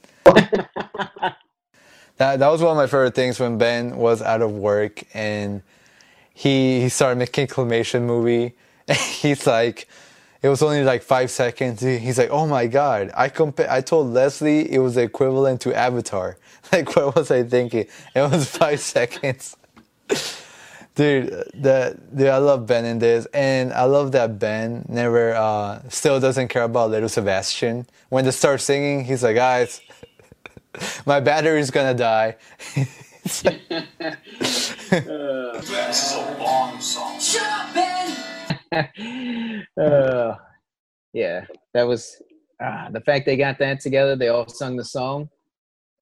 [2.16, 5.62] That that was one of my favorite things when Ben was out of work and
[6.32, 8.54] he he started making claymation movie.
[8.90, 9.88] He's like,
[10.42, 11.80] it was only like five seconds.
[11.80, 13.10] He's like, oh my god.
[13.16, 16.36] I compa- I told Leslie it was equivalent to Avatar.
[16.72, 17.86] Like, what was I thinking?
[18.14, 19.54] It was five seconds.
[20.94, 25.82] Dude, that dude, I love Ben in this, and I love that Ben never, uh,
[25.90, 27.86] still doesn't care about little Sebastian.
[28.08, 29.82] When they start singing, he's like, guys,
[31.06, 32.36] my battery's gonna die.
[33.24, 37.20] It's like- This is a long song.
[39.80, 40.34] uh,
[41.12, 42.20] yeah, that was
[42.62, 44.16] uh, the fact they got that together.
[44.16, 45.28] They all sung the song.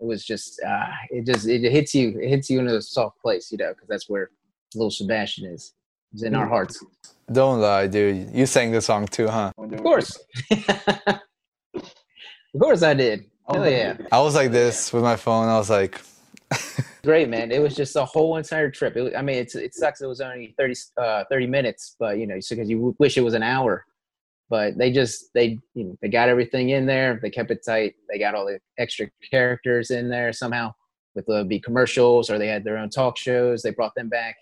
[0.01, 3.21] It was just, uh, it just, it hits you, it hits you in a soft
[3.21, 4.31] place, you know, because that's where
[4.75, 5.75] little Sebastian is.
[6.13, 6.85] He's in our hearts.
[7.31, 8.31] Don't lie, dude.
[8.35, 9.53] You sang the song too, huh?
[9.57, 10.19] Of course.
[10.51, 11.21] of
[12.61, 13.25] course I did.
[13.55, 13.97] Hell yeah.
[14.11, 15.49] I was like this with my phone.
[15.49, 16.01] I was like,
[17.05, 17.51] Great, man.
[17.51, 18.97] It was just a whole entire trip.
[18.97, 22.19] It, was- I mean, it's, it sucks it was only 30, uh, 30 minutes, but,
[22.19, 23.85] you know, because you wish it was an hour.
[24.49, 27.19] But they just, they, you know, they got everything in there.
[27.23, 27.95] They kept it tight.
[28.11, 30.75] They got all the extra characters in there somehow
[31.15, 33.63] with the be commercials or they had their own talk shows.
[33.63, 34.37] They brought them back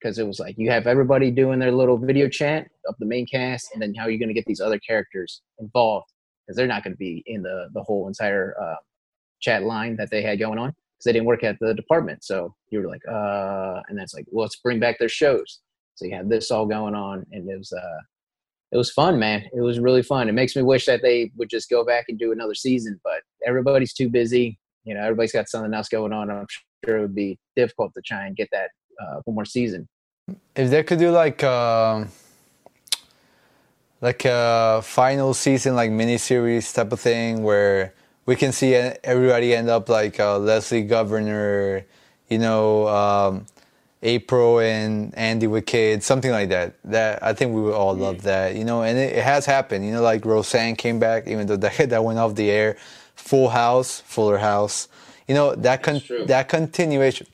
[0.00, 3.26] because it was like you have everybody doing their little video chat of the main
[3.26, 6.12] cast, and then how are you going to get these other characters involved
[6.48, 8.76] because they're not going to be in the the whole entire uh,
[9.40, 12.24] chat line that they had going on because they didn't work at the department.
[12.24, 15.60] So you were like, uh, and that's like, well, let's bring back their shows.
[15.96, 18.00] So you had this all going on, and it was uh,
[18.72, 19.44] it was fun, man.
[19.52, 20.28] It was really fun.
[20.28, 23.20] It makes me wish that they would just go back and do another season, but
[23.46, 24.58] everybody's too busy.
[24.84, 26.30] You know, everybody's got something else going on.
[26.30, 26.46] I'm
[26.84, 28.70] sure it would be difficult to try and get that
[29.02, 29.86] uh, one more season.
[30.56, 32.08] if they could do like, um
[34.00, 37.94] like a final season, like miniseries type of thing, where
[38.26, 41.84] we can see everybody end up like uh, Leslie Governor,
[42.28, 43.46] you know, um,
[44.02, 46.74] April and Andy with kids, something like that.
[46.84, 48.82] That I think we would all love that, you know.
[48.82, 50.02] And it, it has happened, you know.
[50.02, 52.76] Like Roseanne came back, even though that hit that went off the air.
[53.16, 54.88] Full House, Fuller House,
[55.26, 57.26] you know that con- that continuation.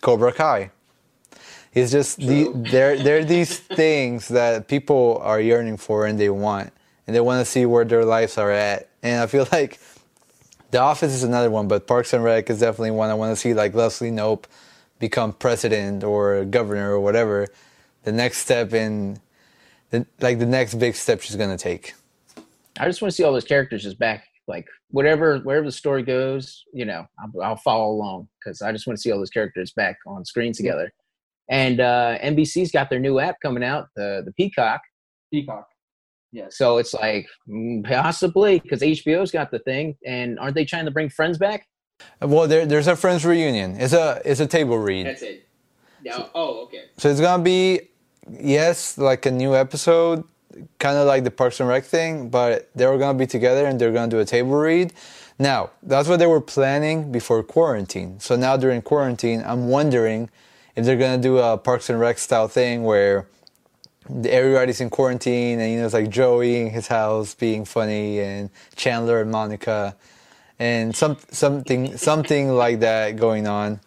[0.00, 0.70] Cobra Kai.
[1.74, 6.30] It's just the, there there are these things that people are yearning for and they
[6.30, 6.72] want,
[7.06, 8.88] and they want to see where their lives are at.
[9.02, 9.78] And I feel like
[10.70, 13.36] The Office is another one, but Parks and Rec is definitely one I want to
[13.36, 13.54] see.
[13.54, 14.44] Like Leslie Knope
[14.98, 17.48] become president or governor or whatever.
[18.04, 19.20] The next step in,
[19.90, 21.94] the, like the next big step she's gonna take.
[22.80, 26.02] I just want to see all those characters just back, like whatever wherever the story
[26.02, 29.30] goes, you know, I'll, I'll follow along because I just want to see all those
[29.30, 30.92] characters back on screen together.
[31.48, 34.80] And uh, NBC's got their new app coming out, the the Peacock.
[35.32, 35.66] Peacock.
[36.32, 36.46] Yeah.
[36.50, 40.90] So it's like mm, possibly because HBO's got the thing, and aren't they trying to
[40.90, 41.66] bring Friends back?
[42.20, 43.76] Well, there, there's a Friends reunion.
[43.80, 45.06] It's a it's a table read.
[45.06, 45.46] That's it.
[46.02, 46.26] Yeah.
[46.34, 46.84] Oh, okay.
[46.96, 47.80] So it's gonna be,
[48.30, 50.24] yes, like a new episode,
[50.78, 53.80] kind of like the Parks and Rec thing, but they were gonna be together and
[53.80, 54.92] they're gonna do a table read.
[55.38, 58.18] Now, that's what they were planning before quarantine.
[58.20, 60.30] So now during quarantine, I'm wondering
[60.78, 63.26] if they're gonna do a Parks and Rec style thing where
[64.24, 68.48] everybody's in quarantine and you know it's like Joey in his house being funny and
[68.76, 69.96] Chandler and Monica
[70.60, 73.80] and some something something like that going on.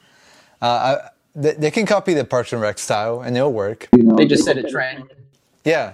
[0.61, 3.87] Uh, I, they, they can copy the Parks and Rec style and it'll work.
[3.93, 5.13] They just set a trend.
[5.63, 5.93] Yeah.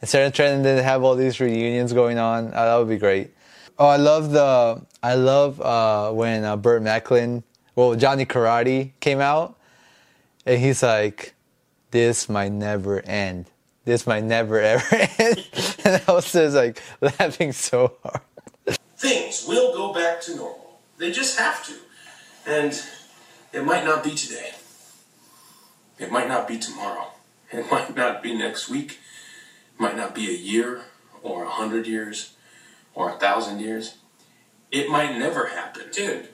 [0.00, 3.30] Instead of trying to have all these reunions going on, uh, that would be great.
[3.78, 7.44] Oh, I love the I love uh, when uh, Burt Macklin,
[7.76, 9.56] well Johnny Karate came out,
[10.46, 11.34] and he's like,
[11.90, 13.46] "This might never end.
[13.84, 15.48] This might never ever end."
[15.84, 18.22] and I was just like laughing so hard.
[18.96, 20.80] Things will go back to normal.
[20.98, 21.74] They just have to.
[22.46, 22.80] And
[23.52, 24.52] it might not be today.
[25.98, 27.08] It might not be tomorrow.
[27.50, 28.98] It might not be next week.
[29.74, 30.82] It might not be a year
[31.22, 32.34] or a hundred years
[32.94, 33.96] or a thousand years.
[34.70, 35.84] It might never happen.
[35.92, 36.28] Dude,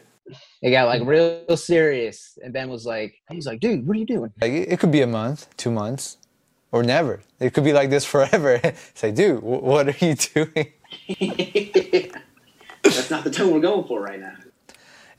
[0.60, 4.06] It got like real serious, and Ben was like, "He's like, dude, what are you
[4.06, 6.16] doing?" Like it, it could be a month, two months,
[6.72, 7.20] or never.
[7.38, 8.54] It could be like this forever.
[8.64, 10.72] it's like, dude, wh- what are you doing?
[12.82, 14.34] That's not the tone we're going for right now.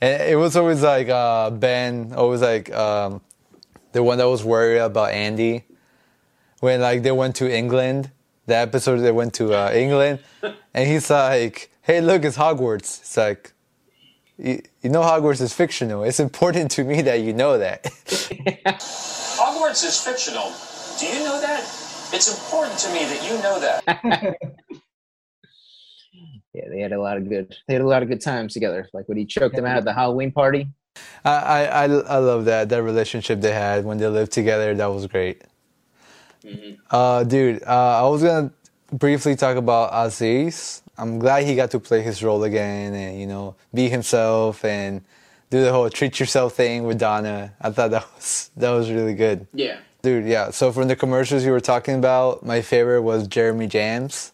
[0.00, 3.20] And it was always like uh, Ben, always like um,
[3.92, 5.64] the one that was worried about Andy
[6.60, 8.10] when like they went to England.
[8.46, 10.18] The episode they went to uh, England,
[10.74, 13.52] and he's like, "Hey, look, it's Hogwarts." It's like,
[14.40, 16.04] you, you know, Hogwarts is fictional.
[16.04, 17.84] It's important to me that you know that.
[19.38, 20.52] Hogwarts is fictional.
[20.98, 21.60] Do you know that?
[22.12, 24.36] It's important to me that you know that.
[26.52, 27.56] Yeah, they had a lot of good.
[27.68, 28.88] They had a lot of good times together.
[28.92, 30.68] Like when he choked him out at the Halloween party.
[31.24, 34.74] I, I I I love that that relationship they had when they lived together.
[34.74, 35.42] That was great.
[36.90, 38.50] Uh, dude, uh, I was gonna
[38.92, 40.82] briefly talk about Aziz.
[41.00, 45.02] I'm glad he got to play his role again and you know be himself and
[45.48, 47.54] do the whole treat yourself thing with Donna.
[47.60, 49.46] I thought that was that was really good.
[49.54, 49.78] Yeah.
[50.02, 50.50] Dude, yeah.
[50.50, 54.32] So from the commercials you were talking about, my favorite was Jeremy Jamm's.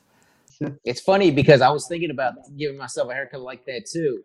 [0.84, 4.22] It's funny because I was thinking about giving myself a haircut like that too.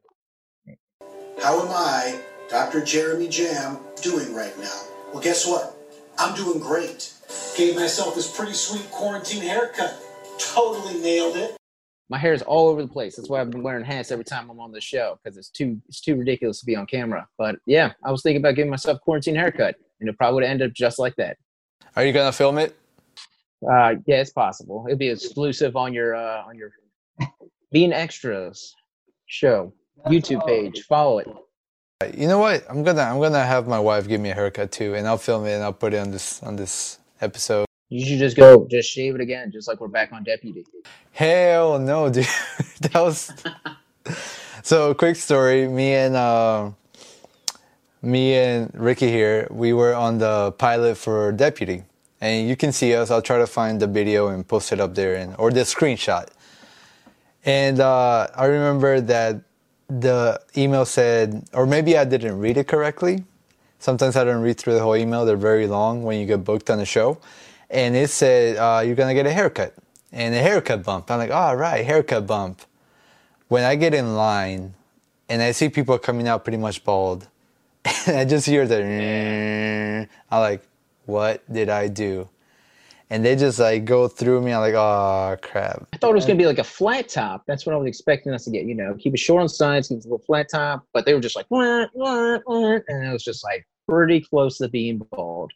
[1.41, 2.86] How am I, Dr.
[2.86, 4.82] Jeremy Jamm, doing right now?
[5.12, 5.75] Well, guess what?
[6.17, 7.13] I'm doing great.
[7.58, 9.93] Gave myself this pretty sweet quarantine haircut.
[10.39, 11.58] Totally nailed it.
[12.12, 13.15] My hair is all over the place.
[13.15, 15.82] That's why I've been wearing hats every time I'm on the show because it's too
[15.88, 17.26] it's too ridiculous to be on camera.
[17.38, 20.43] But yeah, I was thinking about giving myself a quarantine haircut, and it probably would
[20.43, 21.38] end up just like that.
[21.95, 22.78] Are you gonna film it?
[23.65, 24.84] Uh, yeah, it's possible.
[24.89, 26.74] It'll be exclusive on your uh, on your
[27.71, 28.76] being extras
[29.28, 29.74] show
[30.08, 30.82] YouTube page.
[30.89, 31.30] Follow it.
[32.13, 32.65] You know what?
[32.69, 35.45] I'm gonna I'm gonna have my wife give me a haircut too, and I'll film
[35.45, 37.70] it and I'll put it on this on this episode.
[37.91, 40.65] You should just go, just shave it again, just like we're back on Deputy.
[41.12, 42.25] Hell no, dude.
[42.80, 43.34] that was
[44.63, 44.93] so.
[44.93, 45.67] Quick story.
[45.67, 46.71] Me and uh,
[48.01, 49.45] me and Ricky here.
[49.51, 51.84] We were on the pilot for Deputy,
[52.21, 53.12] and you can see us.
[53.12, 56.30] I'll try to find the video and post it up there, and or the screenshot.
[57.43, 59.41] And uh, I remember that
[59.89, 63.25] the email said, or maybe I didn't read it correctly.
[63.80, 65.25] Sometimes I don't read through the whole email.
[65.25, 67.19] They're very long when you get booked on the show.
[67.71, 69.73] And it said, uh, you're to get a haircut
[70.12, 71.10] and a haircut bump.
[71.10, 72.62] I'm like, all right, haircut bump.
[73.47, 74.73] When I get in line
[75.29, 77.27] and I see people coming out pretty much bald,
[78.07, 80.62] and I just hear the, I'm like,
[81.05, 82.27] what did I do?
[83.10, 84.53] And they just like go through me.
[84.53, 85.86] I'm like, oh crap.
[85.93, 87.43] I thought it was gonna be like a flat top.
[87.45, 88.63] That's what I was expecting us to get.
[88.63, 90.86] You know, keep it short on sides, keep it a little flat top.
[90.93, 94.60] But they were just like, wah, wah, wah, and it was just like pretty close
[94.60, 95.51] to being bald.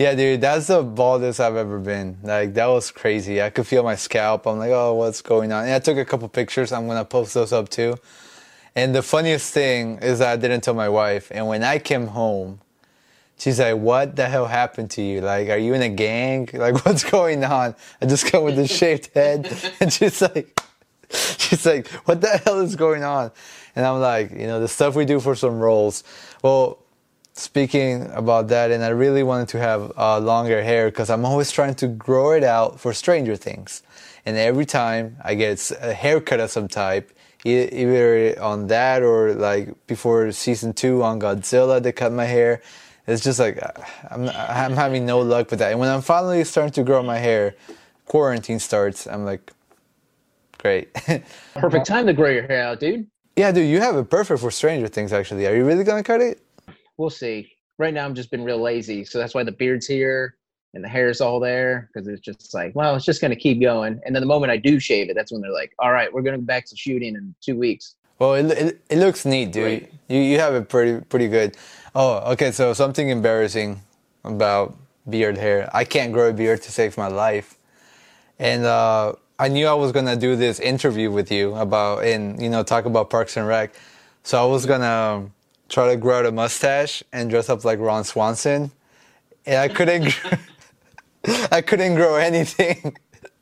[0.00, 2.16] Yeah, dude, that's the baldest I've ever been.
[2.22, 3.42] Like that was crazy.
[3.42, 4.46] I could feel my scalp.
[4.46, 5.64] I'm like, oh, what's going on?
[5.64, 6.72] And I took a couple pictures.
[6.72, 7.96] I'm gonna post those up too.
[8.74, 11.30] And the funniest thing is that I didn't tell my wife.
[11.30, 12.60] And when I came home,
[13.36, 15.20] she's like, "What the hell happened to you?
[15.20, 16.48] Like, are you in a gang?
[16.54, 20.58] Like, what's going on?" I just come with this shaved head, and she's like,
[21.10, 23.32] "She's like, what the hell is going on?"
[23.76, 26.04] And I'm like, you know, the stuff we do for some roles.
[26.42, 26.78] Well,
[27.40, 31.50] speaking about that, and I really wanted to have uh, longer hair because I'm always
[31.50, 33.82] trying to grow it out for Stranger Things.
[34.26, 37.10] And every time I get a haircut of some type,
[37.44, 42.62] either on that or like before season two on Godzilla, they cut my hair.
[43.06, 43.72] It's just like uh,
[44.10, 45.70] I'm, I'm having no luck with that.
[45.72, 47.54] And when I'm finally starting to grow my hair,
[48.06, 49.06] quarantine starts.
[49.06, 49.52] I'm like,
[50.58, 50.92] great.
[51.54, 53.06] Perfect time to grow your hair out, dude.
[53.36, 55.12] yeah, dude, you have it perfect for Stranger Things.
[55.12, 56.42] Actually, are you really gonna cut it?
[57.00, 57.50] We'll see.
[57.78, 60.36] Right now, I'm just been real lazy, so that's why the beard's here
[60.74, 63.98] and the hair's all there because it's just like, well, it's just gonna keep going.
[64.04, 66.20] And then the moment I do shave it, that's when they're like, all right, we're
[66.20, 67.94] gonna go back to shooting in two weeks.
[68.18, 69.64] Well, it, it, it looks neat, dude.
[69.64, 69.92] Right.
[70.08, 71.56] You you have it pretty pretty good.
[71.94, 72.52] Oh, okay.
[72.52, 73.80] So something embarrassing
[74.22, 74.76] about
[75.08, 75.70] beard hair.
[75.72, 77.56] I can't grow a beard to save my life,
[78.38, 82.50] and uh, I knew I was gonna do this interview with you about and you
[82.50, 83.72] know talk about Parks and Rec.
[84.22, 85.30] So I was gonna
[85.70, 88.70] try to grow out a mustache and dress up like Ron Swanson,
[89.46, 90.20] and I couldn't.
[91.52, 92.96] I couldn't grow anything.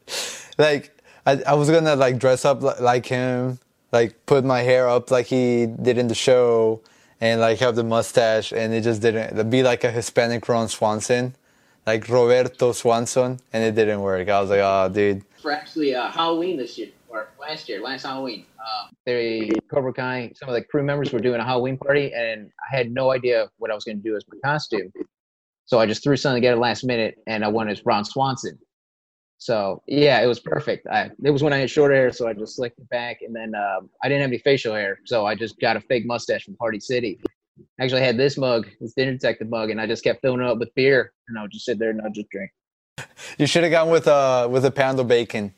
[0.58, 0.96] like
[1.26, 3.58] I, I was gonna like dress up li- like him,
[3.92, 6.80] like put my hair up like he did in the show,
[7.20, 11.34] and like have the mustache, and it just didn't be like a Hispanic Ron Swanson,
[11.86, 14.28] like Roberto Swanson, and it didn't work.
[14.28, 15.22] I was like, oh, dude.
[15.40, 16.88] For actually uh, Halloween this year
[17.48, 18.44] last year, last Halloween.
[18.58, 22.50] Um, They Cobra Kai, some of the crew members were doing a Halloween party, and
[22.70, 24.92] I had no idea what I was gonna do as my costume.
[25.64, 28.58] So I just threw something together last minute, and I went as Ron Swanson.
[29.38, 30.86] So yeah, it was perfect.
[30.88, 33.34] I, it was when I had short hair, so I just slicked it back, and
[33.34, 36.44] then um, I didn't have any facial hair, so I just got a fake mustache
[36.44, 37.18] from Party City.
[37.80, 40.46] I actually had this mug, this dinner detective mug, and I just kept filling it
[40.46, 42.50] up with beer, and I would just sit there and I'd just drink.
[43.38, 45.54] You should have gone with uh with a pound of bacon,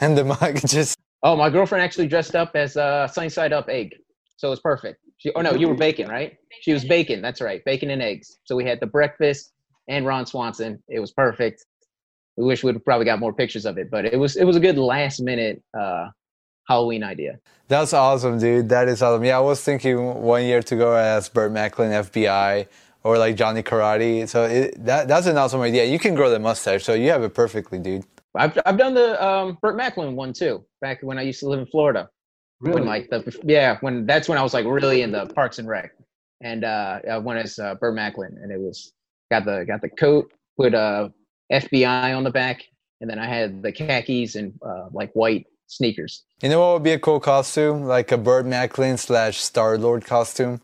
[0.00, 0.96] and the mug just.
[1.22, 3.94] Oh, my girlfriend actually dressed up as a sunny side up egg,
[4.36, 5.00] so it was perfect.
[5.18, 6.38] She, oh no, you were bacon, right?
[6.62, 7.20] She was bacon.
[7.20, 8.38] That's right, bacon and eggs.
[8.44, 9.52] So we had the breakfast
[9.88, 10.82] and Ron Swanson.
[10.88, 11.66] It was perfect.
[12.36, 14.60] We wish we'd probably got more pictures of it, but it was it was a
[14.60, 16.08] good last minute uh,
[16.66, 17.38] Halloween idea.
[17.68, 18.70] That's awesome, dude.
[18.70, 19.24] That is awesome.
[19.24, 22.66] Yeah, I was thinking one year to go as Burt Macklin, FBI,
[23.02, 24.26] or like Johnny Karate.
[24.26, 25.84] So it, that that's an awesome idea.
[25.84, 28.04] You can grow the mustache, so you have it perfectly, dude.
[28.34, 30.64] I've I've done the um, Burt Macklin one too.
[30.80, 32.08] Back when I used to live in Florida.
[32.60, 32.80] Really?
[32.80, 35.66] When like the yeah, when that's when I was like really in the Parks and
[35.66, 35.92] Rec,
[36.40, 38.92] and uh, I went as uh, Burt Macklin, and it was
[39.30, 41.08] got the got the coat, put uh,
[41.50, 42.62] FBI on the back,
[43.00, 46.24] and then I had the khakis and uh, like white sneakers.
[46.42, 47.84] You know what would be a cool costume?
[47.84, 50.60] Like a Burt Macklin slash Star Lord costume.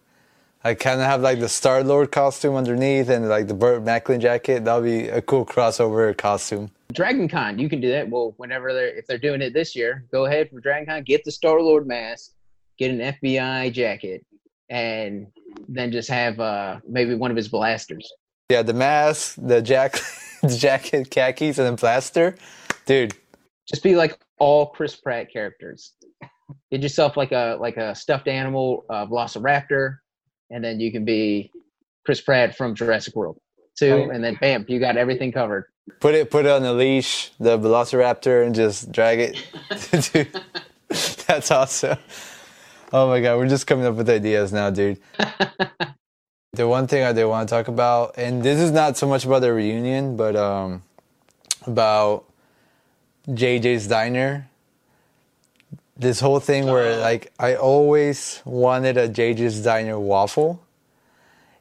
[0.65, 4.21] I kind of have like the Star Lord costume underneath and like the Burt Macklin
[4.21, 4.65] jacket.
[4.65, 6.71] That'll be a cool crossover costume.
[6.93, 8.09] Dragon Con, you can do that.
[8.09, 11.25] Well, whenever they're if they're doing it this year, go ahead for Dragon Con, get
[11.25, 12.33] the Star Lord mask,
[12.79, 14.25] get an FBI jacket,
[14.69, 15.27] and
[15.69, 18.11] then just have uh maybe one of his blasters.
[18.51, 20.03] Yeah, the mask, the jacket,
[20.43, 22.37] the jacket, khakis, and then blaster.
[22.87, 23.15] Dude,
[23.69, 25.93] Just be like all Chris Pratt characters.
[26.71, 29.99] Get yourself like a like a stuffed animal, uh, Velociraptor,
[30.51, 31.51] and then you can be
[32.05, 33.39] Chris Pratt from Jurassic World
[33.77, 35.67] too, and then bam, you got everything covered.
[36.01, 40.13] put it put it on the leash, the Velociraptor, and just drag it.
[40.13, 40.43] dude,
[41.27, 41.99] that's awesome.
[42.93, 44.99] Oh my god, we're just coming up with ideas now, dude.
[46.53, 49.25] the one thing I did want to talk about, and this is not so much
[49.25, 50.83] about the reunion, but um,
[51.67, 52.25] about
[53.29, 54.49] JJ's Diner.
[55.97, 57.01] This whole thing where uh-huh.
[57.01, 60.63] like I always wanted a JJ's Diner waffle.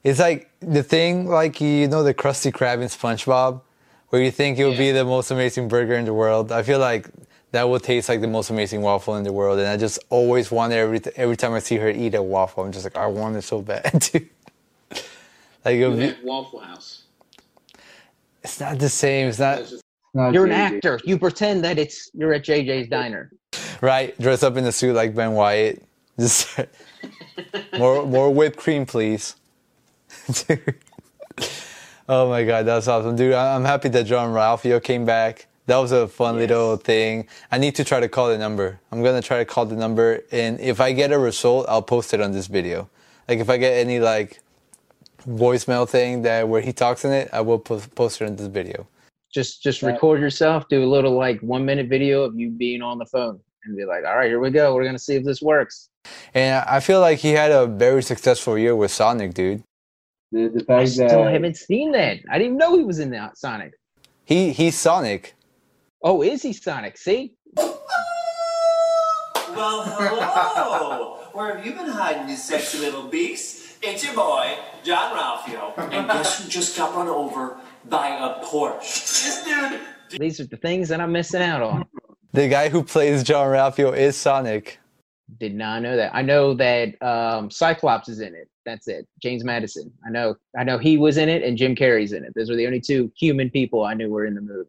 [0.04, 3.62] It's like the thing, like you know, the Krusty Krab in SpongeBob,
[4.10, 6.52] where you think it would be the most amazing burger in the world.
[6.52, 7.10] I feel like
[7.52, 10.52] that would taste like the most amazing waffle in the world, and I just always
[10.52, 12.64] want it every every time I see her eat a waffle.
[12.66, 14.30] I'm just like, I want it so bad, dude.
[15.64, 17.04] like it You be, Waffle House.
[18.44, 19.30] it's not the same.
[19.30, 19.84] It's not It's just-
[20.14, 21.00] Not You're an actor.
[21.04, 23.32] You pretend that it's you're at JJ's Diner.
[23.82, 24.18] Right.
[24.20, 25.84] Dress up in a suit like Ben Wyatt.
[26.20, 26.60] Just
[27.78, 29.36] more more whipped cream, please.
[30.48, 30.76] Dude.
[32.08, 33.34] Oh my god, that's awesome, dude!
[33.34, 35.48] I- I'm happy that Jean-Ralphio came back.
[35.66, 37.28] That was a fun little thing.
[37.52, 38.80] I need to try to call the number.
[38.92, 42.14] I'm gonna try to call the number, and if I get a result, I'll post
[42.14, 42.88] it on this video.
[43.28, 44.40] Like if I get any like
[45.28, 48.48] voicemail thing that where he talks in it, I will post, post it in this
[48.48, 48.88] video.
[49.34, 53.00] Just just record yourself, do a little like one minute video of you being on
[53.00, 54.74] the phone, and be like, "All right, here we go.
[54.76, 55.90] We're gonna see if this works."
[56.34, 59.64] And I feel like he had a very successful year with Sonic, dude.
[60.32, 62.20] The, the I fact still that haven't seen that.
[62.30, 63.74] I didn't even know he was in that Sonic.
[64.26, 65.36] He he's Sonic.
[66.02, 66.98] Oh, is he Sonic?
[66.98, 67.34] See,
[69.56, 71.20] Well, hello.
[71.32, 73.78] Where have you been hiding, you sexy little beast?
[73.82, 75.78] It's your boy, Jean-Ralphio.
[75.78, 77.58] And guess who just got run over
[77.90, 78.82] by a Porsche?
[78.82, 80.20] This dude.
[80.20, 81.86] these are the things that I'm missing out on.
[82.36, 84.78] The guy who plays Jean-Ralphio is Sonic.
[85.40, 86.14] Did not know that.
[86.14, 88.50] I know that um, Cyclops is in it.
[88.66, 89.08] That's it.
[89.22, 89.90] James Marsden.
[90.06, 90.36] I know.
[90.58, 92.34] I know he was in it, and Jim Carrey's in it.
[92.36, 94.68] Those are the only two human people I knew were in the movie.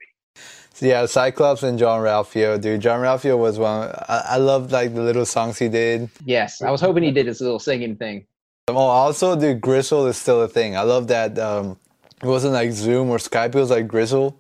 [0.75, 2.83] So yeah, Cyclops and Jean-Ralphio, dude.
[2.83, 3.89] Jean-Ralphio was one.
[4.09, 6.09] I, I love like the little songs he did.
[6.25, 8.27] Yes, I was hoping he did this little singing thing.
[8.69, 10.77] Oh, also, dude, Gryzzl is still a thing.
[10.77, 11.37] I love that.
[11.37, 11.81] Um,
[12.23, 13.57] it wasn't like Zoom or Skype.
[13.57, 14.37] It was like Gryzzl.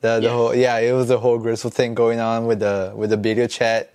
[0.00, 0.32] The, the Yes.
[0.32, 3.46] whole yeah, it was the whole Gryzzl thing going on with the with the video
[3.46, 3.94] chat.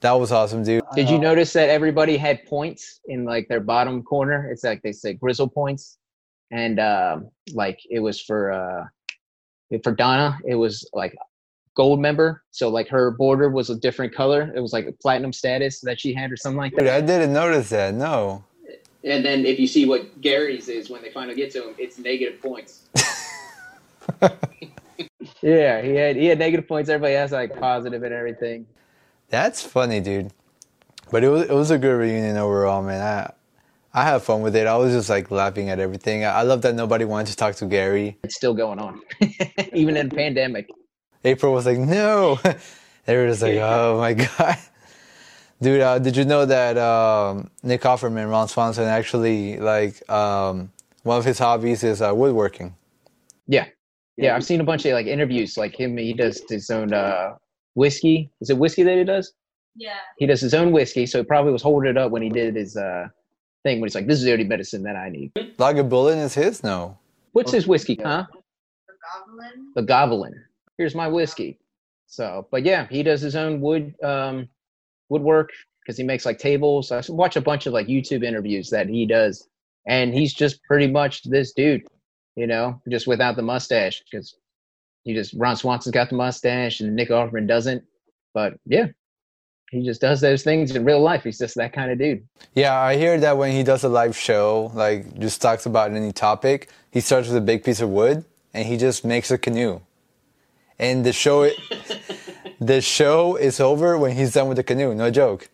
[0.00, 0.82] That was awesome, dude.
[0.94, 4.50] Did you notice that everybody had points in like their bottom corner?
[4.50, 5.98] It's like they say Gryzzl points,
[6.50, 11.14] and um, like it was for uh, for Donna, it was like
[11.74, 12.42] gold member.
[12.50, 14.52] So like her border was a different color.
[14.54, 16.96] It was like a platinum status that she had or something like Dude, that.
[16.96, 17.94] I didn't notice that.
[17.94, 18.44] No.
[19.02, 21.98] And then if you see what Gary's is when they finally get to him, it's
[21.98, 22.82] negative points.
[25.42, 26.88] Yeah, he had he had negative points.
[26.88, 28.66] Everybody has like positive and everything.
[29.28, 30.32] That's funny, dude.
[31.10, 33.00] But it was it was a good reunion overall, man.
[33.00, 33.32] I
[33.92, 34.66] I had fun with it.
[34.66, 36.24] I was just like laughing at everything.
[36.24, 38.18] I, I love that nobody wanted to talk to Gary.
[38.24, 39.00] It's still going on,
[39.72, 40.68] even in pandemic.
[41.24, 42.38] April was like, no.
[43.06, 44.58] they were just like, oh my god.
[45.62, 50.72] Dude, uh, did you know that um, Nick Offerman, Ron Swanson, actually like um,
[51.04, 52.74] one of his hobbies is uh, woodworking.
[53.46, 53.66] Yeah.
[54.16, 55.56] Yeah, I've seen a bunch of like interviews.
[55.56, 57.34] Like him, he does his own uh,
[57.74, 58.30] whiskey.
[58.40, 59.32] Is it whiskey that he does?
[59.76, 59.96] Yeah.
[60.18, 62.54] He does his own whiskey, so he probably was holding it up when he did
[62.54, 63.08] his uh,
[63.64, 63.80] thing.
[63.80, 66.62] When he's like, "This is the only medicine that I need." Lagavulin is his?
[66.62, 66.96] No.
[67.32, 68.26] What's his whiskey, huh?
[68.86, 69.72] The Goblin.
[69.74, 70.44] The Goblin.
[70.78, 71.58] Here's my whiskey.
[72.06, 74.48] So, but yeah, he does his own wood um,
[75.08, 75.50] woodwork
[75.80, 76.92] because he makes like tables.
[76.92, 79.48] I watch a bunch of like YouTube interviews that he does,
[79.86, 81.82] and he's just pretty much this dude,
[82.36, 84.36] you know, just without the mustache because
[85.04, 87.84] he just Ron Swanson's got the mustache and Nick Offerman doesn't.
[88.32, 88.88] But yeah,
[89.70, 91.24] he just does those things in real life.
[91.24, 92.26] He's just that kind of dude.
[92.54, 96.12] Yeah, I hear that when he does a live show, like just talks about any
[96.12, 99.80] topic, he starts with a big piece of wood and he just makes a canoe.
[100.78, 101.50] And the show
[102.60, 105.48] the show is over when he's done with the canoe, no joke.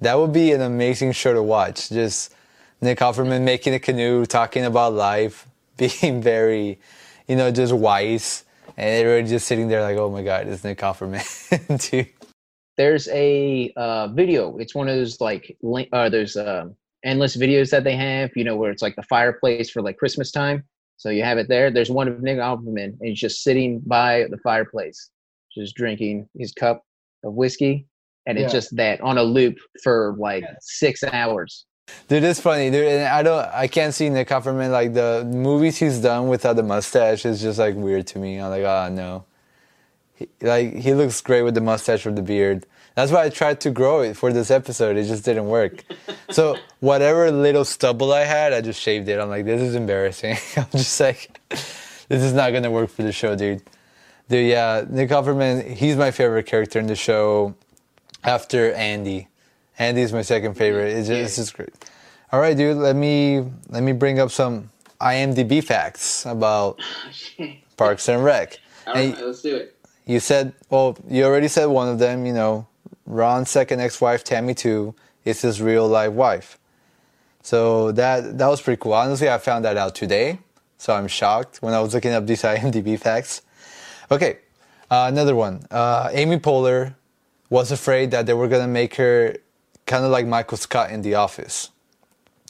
[0.00, 1.90] That would be an amazing show to watch.
[1.90, 2.34] Just
[2.80, 5.46] Nick Offerman making a canoe, talking about life,
[5.80, 6.78] being very,
[7.26, 8.44] you know, just wise.
[8.76, 11.90] And everybody just sitting there like, oh my God, it's Nick Offerman.
[11.90, 12.08] Dude.
[12.76, 14.56] There's a uh, video.
[14.58, 18.44] It's one of those like link, uh, there's um, endless videos that they have, you
[18.44, 20.64] know, where it's like the fireplace for like Christmas time.
[20.96, 21.70] So you have it there.
[21.70, 25.10] There's one of Nick Offerman, and he's just sitting by the fireplace,
[25.56, 26.82] just drinking his cup
[27.24, 27.86] of whiskey,
[28.26, 31.64] and it's just that on a loop for like six hours.
[32.08, 32.86] Dude, it's funny, dude.
[32.86, 36.62] And I don't, I can't see Nick Offerman like the movies he's done without the
[36.62, 38.40] mustache is just like weird to me.
[38.40, 39.24] I'm like, oh no.
[40.16, 42.66] He, like he looks great with the mustache or the beard.
[42.96, 44.96] That's why I tried to grow it for this episode.
[44.96, 45.84] It just didn't work.
[46.30, 49.18] so whatever little stubble I had, I just shaved it.
[49.18, 50.36] I'm like, this is embarrassing.
[50.56, 53.62] I'm just like, this is not gonna work for the show, dude.
[54.28, 57.54] Dude, yeah, Nick Offerman, he's my favorite character in the show
[58.22, 59.28] after Andy.
[59.80, 60.92] Andy's my second favorite.
[60.92, 61.70] It's just, it's just great.
[62.32, 62.76] All right, dude.
[62.76, 64.70] Let me let me bring up some
[65.00, 66.78] IMDb facts about
[67.76, 68.58] Parks and Rec.
[68.86, 69.76] All And right, let's do it.
[70.06, 72.26] you said, well, you already said one of them.
[72.26, 72.66] You know,
[73.06, 76.58] Ron's second ex-wife, Tammy Two, is his real life wife.
[77.42, 78.92] So that that was pretty cool.
[78.92, 80.38] Honestly, I found that out today,
[80.76, 83.40] so I'm shocked when I was looking up these IMDb facts.
[84.10, 84.38] Okay,
[84.90, 85.62] uh, another one.
[85.70, 86.94] Uh, Amy Poehler
[87.48, 89.36] was afraid that they were gonna make her
[89.90, 91.70] kind of like Michael Scott in The Office,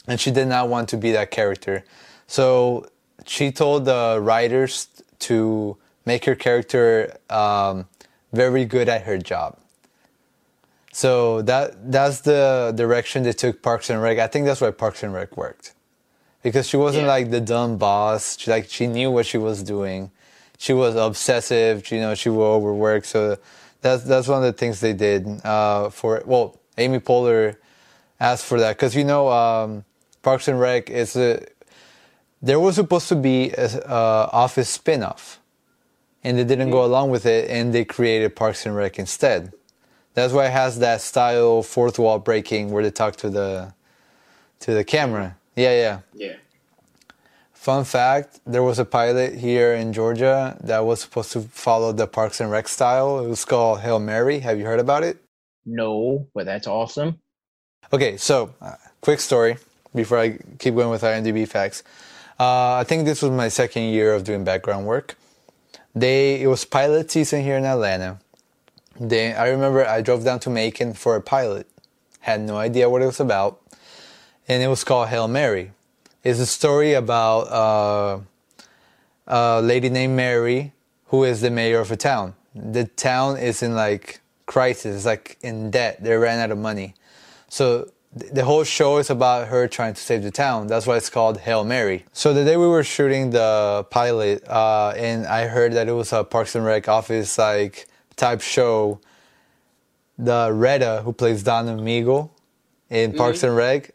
[0.07, 1.83] and she did not want to be that character.
[2.27, 2.85] So
[3.25, 4.87] she told the writers
[5.27, 5.75] to
[6.05, 7.87] make her character um,
[8.31, 9.57] very good at her job.
[10.93, 14.19] So that that's the direction they took Parks and Rec.
[14.19, 15.73] I think that's why Parks and Rec worked,
[16.43, 18.37] because she wasn't like the dumb boss.
[18.37, 20.11] She, like she knew what she was doing.
[20.59, 21.89] She was obsessive.
[21.89, 23.05] You know, she would overwork.
[23.05, 23.37] So
[23.81, 26.21] that's that's one of the things they did uh, for.
[26.25, 27.57] Well, Amy Poehler
[28.19, 29.83] asked for that because you know um,
[30.21, 31.45] Parks and Rec is a.
[32.41, 35.37] There was supposed to be a uh, Office spinoff,
[36.23, 39.53] and they didn't go along with it, and they created Parks and Rec instead.
[40.13, 43.73] That's why it has that style fourth wall breaking where they talk to the
[44.61, 45.37] to the camera.
[45.55, 45.99] Yeah, yeah.
[46.13, 46.35] Yeah.
[47.53, 52.07] Fun fact: there was a pilot here in Georgia that was supposed to follow the
[52.07, 53.23] Parks and Rec style.
[53.23, 54.39] It was called Hail Mary.
[54.39, 55.23] Have you heard about it?
[55.65, 57.19] No, but that's awesome.
[57.93, 59.57] Okay, so uh, quick story
[59.93, 61.83] before I keep going with IMDb facts.
[62.39, 65.17] Uh, I think this was my second year of doing background work.
[65.93, 68.19] They it was pilot season here in Atlanta.
[68.99, 71.67] They I remember I drove down to Macon for a pilot.
[72.21, 73.59] Had no idea what it was about,
[74.47, 75.71] and it was called Hail Mary.
[76.23, 78.19] It's a story about uh,
[79.27, 80.73] a lady named Mary
[81.07, 82.35] who is the mayor of a town.
[82.55, 84.20] The town is in like
[84.51, 86.03] crisis, like in debt.
[86.03, 86.93] They ran out of money.
[87.47, 90.67] So the whole show is about her trying to save the town.
[90.67, 92.03] That's why it's called Hail Mary.
[92.11, 96.11] So the day we were shooting the pilot, uh, and I heard that it was
[96.11, 97.87] a Parks and Rec office like
[98.17, 98.99] type show.
[100.17, 102.29] The Retta, who plays Donna Meagle
[102.89, 103.91] in Parks and Rec,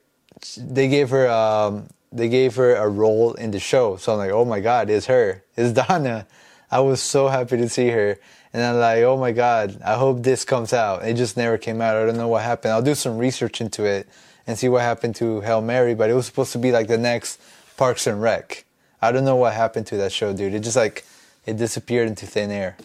[0.56, 3.96] they gave her um, they gave her a role in the show.
[3.96, 6.26] So I'm like, oh my god, it's her, it's Donna.
[6.70, 8.18] I was so happy to see her,
[8.56, 11.06] and I'm like, oh my god, I hope this comes out.
[11.06, 11.94] It just never came out.
[11.94, 12.72] I don't know what happened.
[12.72, 14.08] I'll do some research into it
[14.46, 15.94] and see what happened to Hail Mary.
[15.94, 17.38] But it was supposed to be like the next
[17.76, 18.64] Parks and Rec.
[19.02, 20.54] I don't know what happened to that show, dude.
[20.54, 21.04] It just like
[21.44, 22.78] it disappeared into thin air.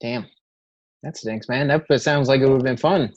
[0.00, 0.28] Damn,
[1.02, 1.66] that stinks, man.
[1.66, 3.12] That sounds like it would have been fun.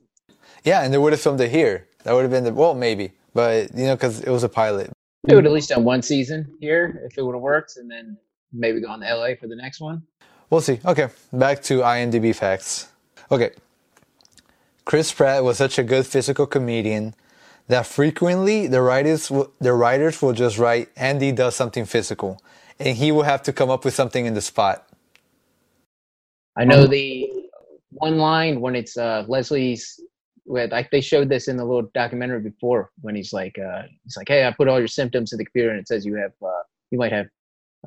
[0.64, 1.88] Yeah, and they would have filmed it here.
[2.04, 4.90] That would have been the well, maybe, but you know, because it was a pilot.
[5.28, 8.18] Do it at least on one season here if it would have worked, and then
[8.52, 10.02] maybe go on to LA for the next one.
[10.50, 10.80] We'll see.
[10.86, 12.90] Okay, back to IMDb facts.
[13.32, 13.52] Okay,
[14.86, 17.16] Chris Pratt was such a good physical comedian
[17.68, 22.42] that frequently the writers will, the writers will just write Andy does something physical,
[22.80, 24.88] and he will have to come up with something in the spot.
[26.56, 27.30] I know the
[27.90, 30.00] one line when it's uh, Leslie's.
[30.48, 34.16] With like they showed this in the little documentary before when he's like uh, he's
[34.16, 36.34] like, hey, I put all your symptoms in the computer and it says you have
[36.40, 37.26] uh, you might have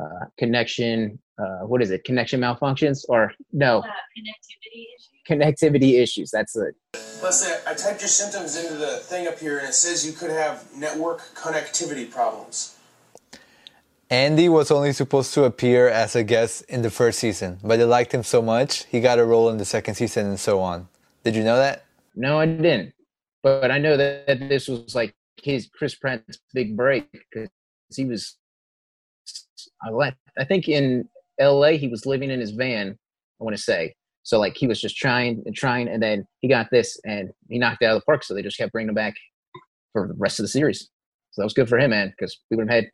[0.01, 5.09] uh, connection uh, what is it connection malfunctions or no connectivity issues.
[5.28, 6.74] Connectivity issues that's it.
[7.22, 10.30] Let's I typed your symptoms into the thing up here and it says you could
[10.30, 12.76] have network connectivity problems.
[14.11, 17.84] Andy was only supposed to appear as a guest in the first season, but they
[17.84, 20.88] liked him so much he got a role in the second season and so on.
[21.24, 21.84] Did you know that?
[22.14, 22.94] No, I didn't.
[23.42, 27.51] But I know that, that this was like his Chris Pratt's big break because
[27.94, 28.38] he was.
[29.83, 30.18] I left.
[30.39, 31.09] I think in
[31.39, 31.76] L.A.
[31.76, 32.97] he was living in his van.
[33.41, 34.39] I want to say so.
[34.39, 37.83] Like he was just trying and trying, and then he got this, and he knocked
[37.83, 38.24] it out of the park.
[38.24, 39.14] So they just kept bringing him back
[39.93, 40.89] for the rest of the series.
[41.31, 42.91] So that was good for him, man, because we would have had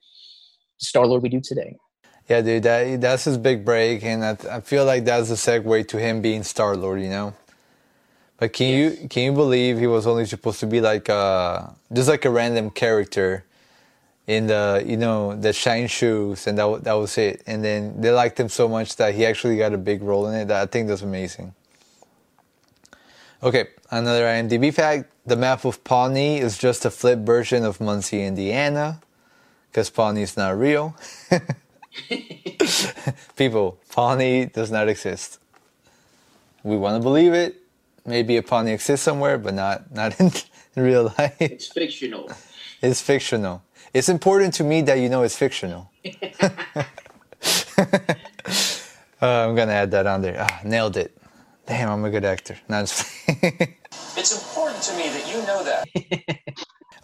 [0.78, 1.76] Star Lord we do today.
[2.28, 5.88] Yeah, dude, that that's his big break, and I, I feel like that's the segue
[5.88, 7.00] to him being Star Lord.
[7.00, 7.34] You know.
[8.36, 9.00] But can yes.
[9.00, 12.30] you can you believe he was only supposed to be like a just like a
[12.30, 13.44] random character
[14.26, 18.10] in the you know the shine shoes and that that was it and then they
[18.10, 20.66] liked him so much that he actually got a big role in it that I
[20.66, 21.54] think that's amazing.
[23.42, 28.24] Okay, another IMDb fact: the map of Pawnee is just a flip version of Muncie,
[28.24, 29.02] Indiana,
[29.70, 30.96] because Pawnee is not real.
[33.36, 35.40] People, Pawnee does not exist.
[36.62, 37.56] We want to believe it,
[38.06, 40.32] maybe a Pawnee exists somewhere, but not not in,
[40.74, 41.36] real life.
[41.38, 42.30] It's fictional.
[42.80, 43.62] It's fictional.
[43.94, 45.88] It's important to me that you know it's fictional.
[46.42, 46.84] uh,
[49.20, 50.36] I'm gonna add that on there.
[50.40, 51.16] Ah, nailed it.
[51.66, 52.58] Damn, I'm a good actor.
[52.68, 55.86] No, it's important to me that you know that.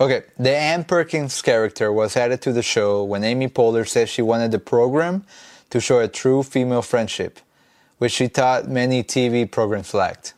[0.01, 4.21] okay, the Ann Perkins character was added to the show when Amy Poehler said she
[4.21, 5.25] wanted the program
[5.71, 7.39] to show a true female friendship,
[7.99, 10.35] which she thought many TV programs lacked.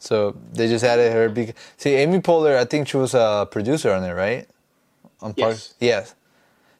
[0.00, 1.28] So they just added her.
[1.28, 4.48] Because, see, Amy Poehler, I think she was a producer on it, right?
[5.20, 5.74] On Parks.
[5.78, 6.08] Yes.
[6.08, 6.14] yes.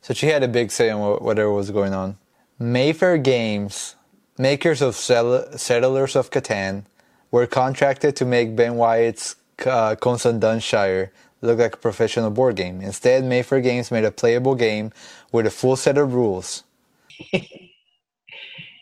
[0.01, 2.17] So she had a big say on whatever was going on.
[2.59, 3.95] Mayfair Games,
[4.39, 6.85] makers of Settlers of Catan,
[7.31, 11.11] were contracted to make Ben Wyatt's uh, Cones of Dunshire
[11.43, 12.81] look like a professional board game.
[12.81, 14.93] Instead, Mayfair Games made a playable game
[15.33, 16.65] with a full set of rules.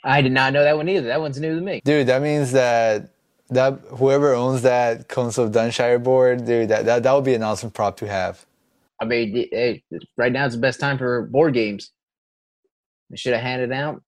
[0.05, 1.09] I did not know that one either.
[1.09, 1.83] That one's new to me.
[1.85, 3.11] Dude, that means that
[3.51, 7.43] that whoever owns that Cones of Dunshire board, dude, that, that that would be an
[7.43, 8.45] awesome prop to have.
[9.01, 9.83] I mean, hey,
[10.17, 11.93] right now it's the best time for board games.
[13.11, 14.03] They should have handed out,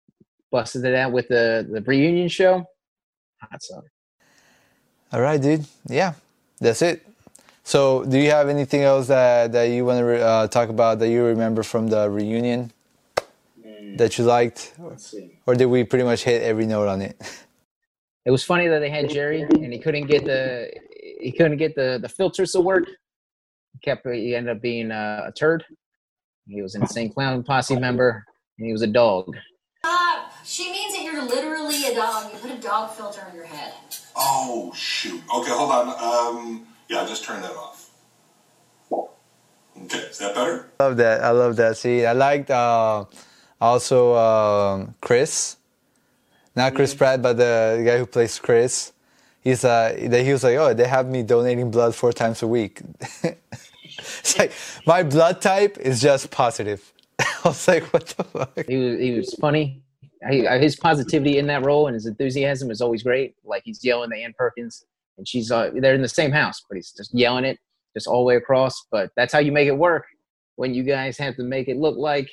[0.50, 2.64] busted it out with the the reunion show.
[3.40, 3.84] Hot sauce.
[5.12, 5.66] All right, dude.
[5.86, 6.14] Yeah,
[6.60, 7.06] that's it.
[7.62, 11.08] So, do you have anything else that that you want to uh, talk about that
[11.08, 12.72] you remember from the reunion
[13.60, 13.98] mm.
[13.98, 14.72] that you liked,
[15.46, 17.20] or did we pretty much hit every note on it?
[18.26, 20.68] It was funny that they had Jerry and he couldn't get the
[21.20, 22.88] he couldn't get the the filters to work.
[23.72, 25.64] He kept he ended up being a, a turd.
[26.48, 28.24] He was an insane clown posse member
[28.58, 29.36] and he was a dog.
[29.84, 32.32] Uh, she means that you're literally a dog.
[32.32, 33.72] You put a dog filter on your head.
[34.16, 35.22] Oh shoot.
[35.32, 35.88] Okay, hold on.
[35.88, 37.90] Um, yeah, I just turned that off.
[38.90, 40.66] Okay, is that better?
[40.80, 41.22] Love that.
[41.22, 41.76] I love that.
[41.76, 43.04] See, I liked uh,
[43.60, 45.58] also uh, Chris
[46.56, 48.92] not Chris Pratt, but the guy who plays Chris.
[49.42, 52.80] He's uh, he was like, oh, they have me donating blood four times a week.
[53.22, 54.52] it's like
[54.86, 56.92] my blood type is just positive.
[57.20, 58.66] I was like, what the fuck?
[58.66, 59.82] He was, he was funny.
[60.30, 63.36] He, uh, his positivity in that role and his enthusiasm is always great.
[63.44, 64.84] Like he's yelling at Ann Perkins,
[65.18, 67.58] and she's uh, they're in the same house, but he's just yelling it
[67.94, 68.86] just all the way across.
[68.90, 70.06] But that's how you make it work
[70.56, 72.28] when you guys have to make it look like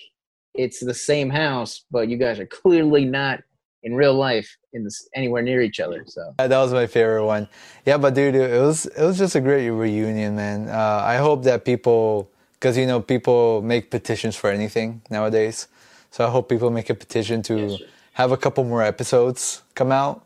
[0.55, 3.41] it's the same house, but you guys are clearly not
[3.83, 6.03] in real life in this anywhere near each other.
[6.07, 7.47] So that was my favorite one.
[7.85, 10.69] Yeah, but dude, it was it was just a great reunion, man.
[10.69, 15.67] Uh, I hope that people, because you know, people make petitions for anything nowadays.
[16.11, 17.81] So I hope people make a petition to yes,
[18.13, 20.23] have a couple more episodes come out.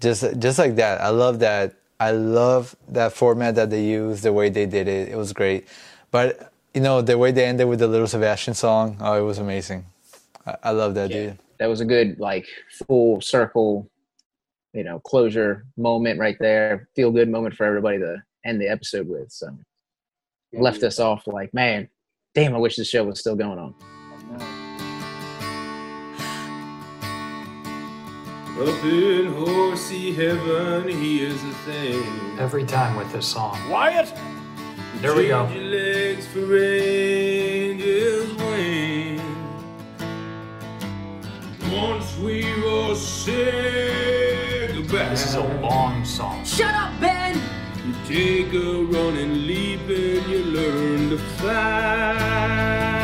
[0.00, 1.00] Just just like that.
[1.00, 1.74] I love that.
[2.00, 5.08] I love that format that they used, the way they did it.
[5.08, 5.68] It was great.
[6.10, 9.38] But you know, the way they ended with the Little Sebastian song, oh, it was
[9.38, 9.86] amazing.
[10.44, 11.16] I, I love that, yeah.
[11.16, 12.46] dude that was a good like
[12.86, 13.90] full circle,
[14.72, 16.88] you know, closure moment right there.
[16.96, 19.30] Feel good moment for everybody to end the episode with.
[19.30, 19.48] So
[20.52, 21.88] left us off like, man,
[22.34, 23.74] damn, I wish the show was still going on.
[28.56, 32.38] Up in horsey heaven, he is a thing.
[32.38, 33.58] Every time with this song.
[33.68, 34.14] Wyatt!
[35.00, 35.46] There we go.
[41.88, 45.08] Once we will say goodbye.
[45.10, 46.44] This is a long song.
[46.44, 47.34] Shut up, Ben!
[47.86, 53.03] You take a running leap and you learn to fly.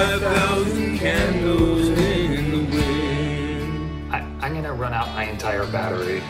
[0.00, 4.10] 5,000 candles in the wind.
[4.10, 6.22] I, I'm gonna run out my entire battery.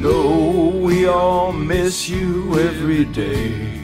[0.00, 3.78] No, we all miss you every day.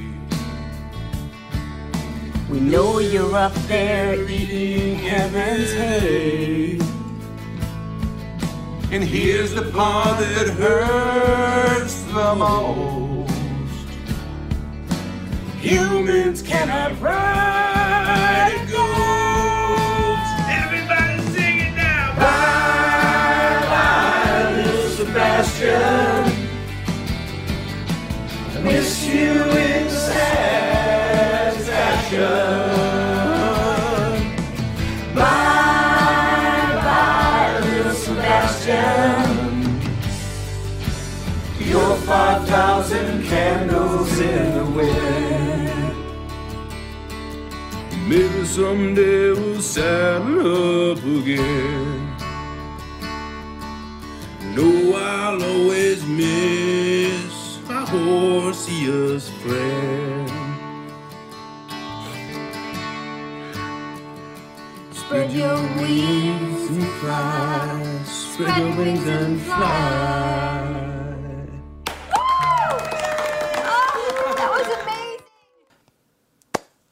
[2.51, 6.81] We know you're up there eating heaven's hay.
[8.91, 13.08] And here's the part that hurts the most.
[15.61, 20.33] Humans cannot ride ghosts.
[20.49, 22.15] Everybody sing it now.
[22.17, 26.33] Bye, bye, little Sebastian.
[28.55, 32.21] I miss you in satisfaction.
[35.13, 39.27] Bye, bye, little Sebastian.
[41.69, 44.58] You're 5,000 candles in
[48.49, 52.17] someday we'll saddle up again.
[54.57, 60.31] No, I'll always miss my horse's friend.
[64.93, 68.03] Spread your wings and fly.
[68.07, 70.48] Spread your wings and fly.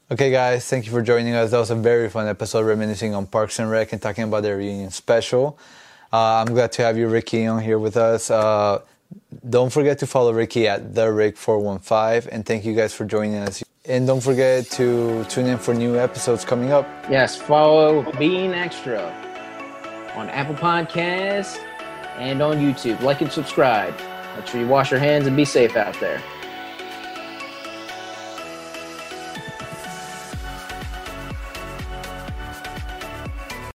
[0.09, 1.51] Okay, guys, thank you for joining us.
[1.51, 4.55] That was a very fun episode reminiscing on Parks and Rec and talking about their
[4.55, 5.59] reunion special.
[6.13, 8.31] Uh, I'm glad to have you, Ricky, on here with us.
[8.31, 8.79] Uh,
[9.49, 13.61] don't forget to follow Ricky at the Rick415, and thank you guys for joining us.
[13.83, 16.87] And don't forget to tune in for new episodes coming up.
[17.09, 19.11] Yes, follow Being Extra
[20.15, 21.61] on Apple Podcasts
[22.15, 23.01] and on YouTube.
[23.01, 23.93] Like and subscribe.
[24.37, 26.23] Make sure you wash your hands and be safe out there.